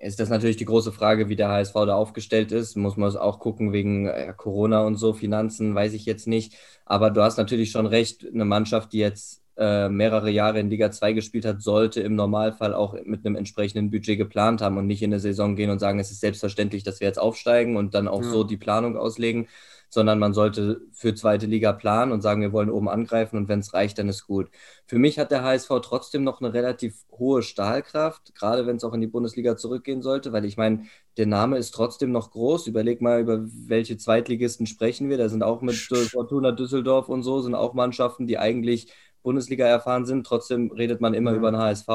ist 0.00 0.20
das 0.20 0.28
natürlich 0.28 0.56
die 0.56 0.66
große 0.66 0.92
Frage, 0.92 1.28
wie 1.28 1.36
der 1.36 1.48
HSV 1.48 1.74
da 1.74 1.96
aufgestellt 1.96 2.52
ist. 2.52 2.76
Muss 2.76 2.96
man 2.96 3.08
es 3.08 3.16
auch 3.16 3.40
gucken 3.40 3.72
wegen 3.72 4.06
äh, 4.06 4.32
Corona 4.36 4.82
und 4.82 4.96
so, 4.96 5.14
Finanzen, 5.14 5.74
weiß 5.74 5.94
ich 5.94 6.04
jetzt 6.04 6.28
nicht. 6.28 6.54
Aber 6.84 7.10
du 7.10 7.22
hast 7.22 7.38
natürlich 7.38 7.72
schon 7.72 7.86
recht, 7.86 8.24
eine 8.24 8.44
Mannschaft, 8.44 8.92
die 8.92 8.98
jetzt 8.98 9.43
äh, 9.56 9.88
mehrere 9.88 10.30
Jahre 10.30 10.58
in 10.58 10.70
Liga 10.70 10.90
2 10.90 11.12
gespielt 11.12 11.44
hat, 11.44 11.62
sollte 11.62 12.00
im 12.00 12.16
Normalfall 12.16 12.74
auch 12.74 12.96
mit 13.04 13.24
einem 13.24 13.36
entsprechenden 13.36 13.90
Budget 13.90 14.18
geplant 14.18 14.60
haben 14.60 14.78
und 14.78 14.86
nicht 14.86 15.02
in 15.02 15.12
eine 15.12 15.20
Saison 15.20 15.54
gehen 15.54 15.70
und 15.70 15.78
sagen, 15.78 16.00
es 16.00 16.10
ist 16.10 16.20
selbstverständlich, 16.20 16.82
dass 16.82 17.00
wir 17.00 17.06
jetzt 17.06 17.20
aufsteigen 17.20 17.76
und 17.76 17.94
dann 17.94 18.08
auch 18.08 18.22
ja. 18.22 18.30
so 18.30 18.44
die 18.44 18.56
Planung 18.56 18.96
auslegen, 18.96 19.46
sondern 19.94 20.18
man 20.18 20.34
sollte 20.34 20.80
für 20.92 21.14
zweite 21.14 21.46
Liga 21.46 21.72
planen 21.72 22.10
und 22.10 22.20
sagen, 22.20 22.40
wir 22.40 22.52
wollen 22.52 22.68
oben 22.68 22.88
angreifen 22.88 23.36
und 23.36 23.48
wenn 23.48 23.60
es 23.60 23.72
reicht, 23.72 23.98
dann 23.98 24.08
ist 24.08 24.26
gut. 24.26 24.50
Für 24.86 24.98
mich 24.98 25.20
hat 25.20 25.30
der 25.30 25.44
HSV 25.44 25.68
trotzdem 25.82 26.24
noch 26.24 26.40
eine 26.40 26.52
relativ 26.52 27.04
hohe 27.12 27.42
Stahlkraft, 27.42 28.34
gerade 28.34 28.66
wenn 28.66 28.76
es 28.76 28.82
auch 28.84 28.92
in 28.92 29.00
die 29.00 29.06
Bundesliga 29.06 29.56
zurückgehen 29.56 30.02
sollte, 30.02 30.32
weil 30.32 30.44
ich 30.44 30.56
meine, 30.56 30.82
der 31.16 31.26
Name 31.26 31.58
ist 31.58 31.70
trotzdem 31.70 32.10
noch 32.10 32.32
groß. 32.32 32.66
Überleg 32.66 33.00
mal, 33.00 33.20
über 33.20 33.40
welche 33.44 33.96
Zweitligisten 33.96 34.66
sprechen 34.66 35.08
wir. 35.08 35.16
Da 35.16 35.28
sind 35.28 35.44
auch 35.44 35.62
mit 35.62 35.76
Fortuna 35.76 36.50
Düsseldorf 36.50 37.08
und 37.08 37.22
so, 37.22 37.40
sind 37.40 37.54
auch 37.54 37.72
Mannschaften, 37.72 38.26
die 38.26 38.36
eigentlich 38.36 38.92
Bundesliga 39.24 39.66
erfahren 39.66 40.06
sind. 40.06 40.24
Trotzdem 40.24 40.70
redet 40.70 41.00
man 41.00 41.14
immer 41.14 41.32
ja. 41.32 41.36
über 41.38 41.50
den 41.50 41.58
HSV. 41.58 41.88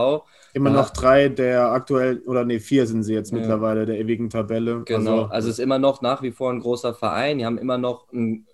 Immer 0.53 0.71
noch 0.71 0.89
drei 0.89 1.29
der 1.29 1.71
aktuell, 1.71 2.19
oder 2.25 2.43
nee, 2.43 2.59
vier 2.59 2.85
sind 2.85 3.03
sie 3.03 3.13
jetzt 3.13 3.31
ja. 3.31 3.37
mittlerweile 3.37 3.85
der 3.85 3.97
ewigen 3.97 4.29
Tabelle. 4.29 4.83
Genau, 4.83 5.21
also, 5.21 5.33
also 5.33 5.49
ist 5.49 5.59
immer 5.59 5.79
noch 5.79 6.01
nach 6.01 6.21
wie 6.21 6.31
vor 6.31 6.51
ein 6.51 6.59
großer 6.59 6.93
Verein. 6.93 7.37
Die 7.37 7.45
haben 7.45 7.57
immer 7.57 7.77
noch 7.77 8.11
ein 8.11 8.45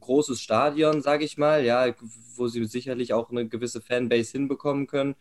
großes 0.00 0.40
Stadion, 0.40 1.00
sage 1.00 1.24
ich 1.24 1.38
mal, 1.38 1.64
ja, 1.64 1.86
wo 2.36 2.48
sie 2.48 2.64
sicherlich 2.64 3.14
auch 3.14 3.30
eine 3.30 3.48
gewisse 3.48 3.80
Fanbase 3.80 4.32
hinbekommen 4.32 4.86
können. 4.86 5.14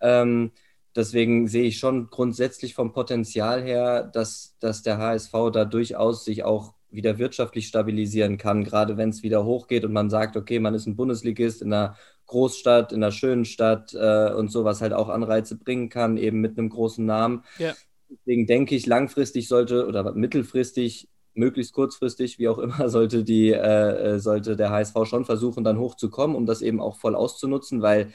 Ähm, 0.00 0.52
deswegen 0.94 1.48
sehe 1.48 1.64
ich 1.64 1.78
schon 1.78 2.08
grundsätzlich 2.10 2.74
vom 2.74 2.92
Potenzial 2.92 3.62
her, 3.62 4.02
dass, 4.02 4.56
dass 4.60 4.82
der 4.82 4.98
HSV 4.98 5.32
da 5.52 5.64
durchaus 5.64 6.24
sich 6.24 6.44
auch 6.44 6.74
wieder 6.90 7.18
wirtschaftlich 7.18 7.68
stabilisieren 7.68 8.38
kann, 8.38 8.64
gerade 8.64 8.96
wenn 8.96 9.10
es 9.10 9.22
wieder 9.22 9.44
hochgeht 9.44 9.84
und 9.84 9.92
man 9.92 10.10
sagt, 10.10 10.36
okay, 10.36 10.58
man 10.58 10.74
ist 10.74 10.86
ein 10.86 10.96
Bundesligist 10.96 11.62
in 11.62 11.72
einer 11.72 11.96
Großstadt, 12.26 12.92
in 12.92 13.02
einer 13.02 13.12
schönen 13.12 13.44
Stadt 13.44 13.94
äh, 13.94 14.32
und 14.32 14.50
so, 14.50 14.64
was 14.64 14.80
halt 14.80 14.92
auch 14.92 15.08
Anreize 15.08 15.56
bringen 15.56 15.88
kann, 15.88 16.16
eben 16.16 16.40
mit 16.40 16.58
einem 16.58 16.68
großen 16.68 17.04
Namen. 17.04 17.44
Ja. 17.58 17.74
Deswegen 18.08 18.46
denke 18.46 18.74
ich, 18.74 18.86
langfristig 18.86 19.48
sollte 19.48 19.86
oder 19.86 20.12
mittelfristig, 20.12 21.08
möglichst 21.34 21.72
kurzfristig, 21.72 22.38
wie 22.38 22.48
auch 22.48 22.58
immer, 22.58 22.88
sollte, 22.88 23.24
die, 23.24 23.50
äh, 23.50 24.14
äh 24.14 24.18
sollte 24.18 24.56
der 24.56 24.70
HSV 24.70 24.94
schon 25.04 25.24
versuchen, 25.24 25.64
dann 25.64 25.78
hochzukommen, 25.78 26.36
um 26.36 26.46
das 26.46 26.62
eben 26.62 26.80
auch 26.80 26.96
voll 26.96 27.14
auszunutzen, 27.14 27.82
weil 27.82 28.12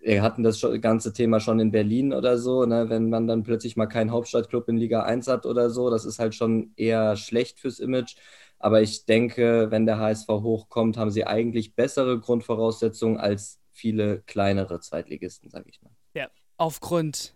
wir 0.00 0.22
hatten 0.22 0.42
das 0.42 0.64
ganze 0.80 1.12
Thema 1.12 1.40
schon 1.40 1.60
in 1.60 1.72
Berlin 1.72 2.14
oder 2.14 2.38
so, 2.38 2.64
ne? 2.64 2.88
wenn 2.88 3.10
man 3.10 3.26
dann 3.26 3.42
plötzlich 3.42 3.76
mal 3.76 3.86
keinen 3.86 4.10
Hauptstadtclub 4.10 4.68
in 4.68 4.78
Liga 4.78 5.02
1 5.02 5.28
hat 5.28 5.44
oder 5.44 5.68
so, 5.68 5.90
das 5.90 6.06
ist 6.06 6.18
halt 6.18 6.34
schon 6.34 6.72
eher 6.76 7.16
schlecht 7.16 7.60
fürs 7.60 7.78
Image. 7.80 8.16
Aber 8.60 8.82
ich 8.82 9.06
denke, 9.06 9.70
wenn 9.70 9.86
der 9.86 9.98
HSV 9.98 10.28
hochkommt, 10.28 10.98
haben 10.98 11.10
sie 11.10 11.26
eigentlich 11.26 11.74
bessere 11.74 12.20
Grundvoraussetzungen 12.20 13.16
als 13.16 13.58
viele 13.72 14.20
kleinere 14.22 14.80
Zweitligisten, 14.80 15.50
sage 15.50 15.70
ich 15.70 15.80
mal. 15.82 15.90
Ja, 16.14 16.28
aufgrund 16.58 17.34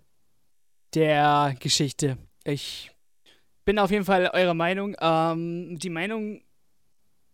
der 0.94 1.56
Geschichte. 1.58 2.18
Ich 2.44 2.92
bin 3.64 3.78
auf 3.78 3.90
jeden 3.90 4.04
Fall 4.04 4.30
eurer 4.34 4.54
Meinung. 4.54 4.94
Ähm, 5.00 5.78
die 5.78 5.88
Meinung 5.88 6.42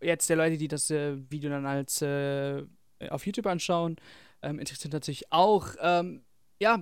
jetzt 0.00 0.30
der 0.30 0.36
Leute, 0.36 0.56
die 0.56 0.68
das 0.68 0.88
äh, 0.90 1.16
Video 1.28 1.50
dann 1.50 1.66
als 1.66 2.00
äh, 2.00 2.62
auf 3.10 3.26
YouTube 3.26 3.46
anschauen, 3.46 3.96
ähm, 4.42 4.60
interessiert 4.60 4.92
natürlich 4.92 5.32
auch. 5.32 5.66
Ähm, 5.80 6.24
ja, 6.60 6.78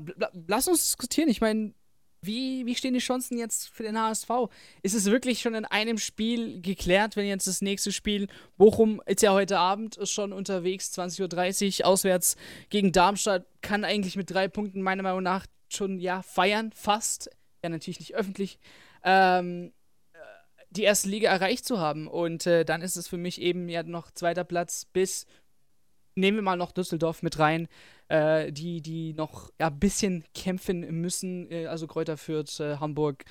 lass 0.47 0.69
uns 0.69 0.85
diskutieren. 0.85 1.31
Ich 1.31 1.41
meine, 1.41 1.73
wie, 2.21 2.67
wie 2.67 2.75
stehen 2.75 2.95
die 2.95 3.01
Chancen 3.01 3.39
jetzt 3.39 3.69
für 3.69 3.83
den 3.83 3.99
HSV? 3.99 4.31
Ist 4.83 4.95
es 4.95 5.07
wirklich 5.07 5.41
schon 5.41 5.55
in 5.55 5.65
einem 5.65 5.99
Spiel 5.99 6.61
geklärt, 6.61 7.17
wenn 7.17 7.27
jetzt 7.27 7.47
das 7.47 7.63
nächste 7.63 7.93
Spiel, 7.93 8.29
Bochum 8.57 9.01
ist 9.07 9.23
ja 9.23 9.33
heute 9.33 9.59
Abend 9.59 9.99
schon 10.05 10.33
unterwegs, 10.33 10.93
20.30 10.99 11.81
Uhr 11.81 11.87
auswärts 11.87 12.37
gegen 12.71 12.93
Darmstadt, 12.93 13.47
kann 13.63 13.85
eigentlich 13.85 14.17
mit 14.17 14.31
drei 14.31 14.49
Punkten 14.49 14.83
meiner 14.83 15.03
Meinung 15.03 15.23
nach 15.23 15.47
schon 15.69 15.99
ja 15.99 16.23
feiern, 16.23 16.73
fast. 16.73 17.31
Ja, 17.63 17.69
natürlich 17.69 18.01
nicht 18.01 18.15
öffentlich. 18.15 18.59
Ähm, 19.05 19.73
die 20.71 20.83
erste 20.83 21.09
Liga 21.09 21.31
erreicht 21.31 21.65
zu 21.65 21.79
haben. 21.79 22.07
Und 22.09 22.47
äh, 22.47 22.65
dann 22.65 22.83
ist 22.83 22.97
es 22.97 23.09
für 23.09 23.17
mich 23.17 23.41
eben 23.41 23.69
ja 23.69 23.83
noch 23.83 24.11
zweiter 24.11 24.45
Platz 24.45 24.85
bis, 24.85 25.27
nehmen 26.15 26.39
wir 26.39 26.43
mal 26.43 26.57
noch 26.57 26.73
Düsseldorf 26.73 27.23
mit 27.23 27.39
rein, 27.39 27.69
äh, 28.09 28.53
die, 28.53 28.81
die 28.81 29.13
noch 29.15 29.49
ein 29.51 29.55
ja, 29.61 29.71
bisschen 29.71 30.25
kämpfen 30.35 31.01
müssen. 31.01 31.51
Äh, 31.51 31.67
also 31.67 31.87
Kräuter 31.87 32.17
Fürth, 32.17 32.61
äh, 32.61 32.77
Hamburg, 32.77 33.25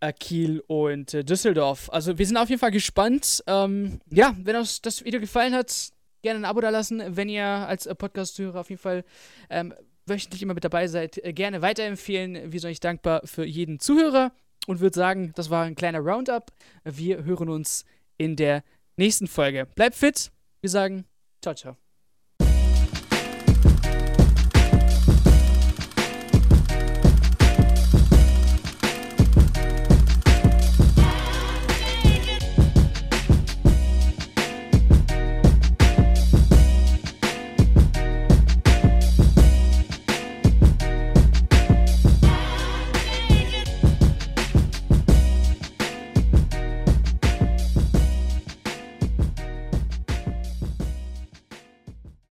äh, 0.00 0.12
Kiel 0.12 0.62
und 0.66 1.12
Düsseldorf. 1.28 1.90
Also 1.92 2.18
wir 2.18 2.26
sind 2.26 2.36
auf 2.36 2.48
jeden 2.48 2.60
Fall 2.60 2.70
gespannt. 2.70 3.42
Ähm, 3.46 4.00
ja, 4.10 4.34
wenn 4.42 4.56
euch 4.56 4.80
das 4.82 5.04
Video 5.04 5.20
gefallen 5.20 5.54
hat, 5.54 5.90
gerne 6.22 6.40
ein 6.40 6.44
Abo 6.44 6.60
da 6.60 6.70
lassen. 6.70 7.02
Wenn 7.16 7.28
ihr 7.28 7.44
als 7.44 7.86
Podcast-Hörer 7.86 8.60
auf 8.60 8.70
jeden 8.70 8.82
Fall 8.82 9.04
ähm, 9.50 9.74
wöchentlich 10.06 10.42
immer 10.42 10.54
mit 10.54 10.64
dabei 10.64 10.86
seid, 10.88 11.20
gerne 11.34 11.62
weiterempfehlen. 11.62 12.52
Wir 12.52 12.60
sind 12.60 12.70
euch 12.70 12.80
dankbar 12.80 13.22
für 13.24 13.44
jeden 13.44 13.80
Zuhörer 13.80 14.32
und 14.66 14.80
würde 14.80 14.94
sagen, 14.94 15.32
das 15.34 15.50
war 15.50 15.64
ein 15.64 15.74
kleiner 15.74 16.00
Roundup. 16.00 16.52
Wir 16.84 17.24
hören 17.24 17.48
uns 17.48 17.84
in 18.18 18.36
der 18.36 18.62
nächsten 18.96 19.26
Folge. 19.26 19.66
Bleibt 19.74 19.96
fit. 19.96 20.30
Wir 20.60 20.70
sagen 20.70 21.04
ciao, 21.42 21.54
ciao. 21.54 21.83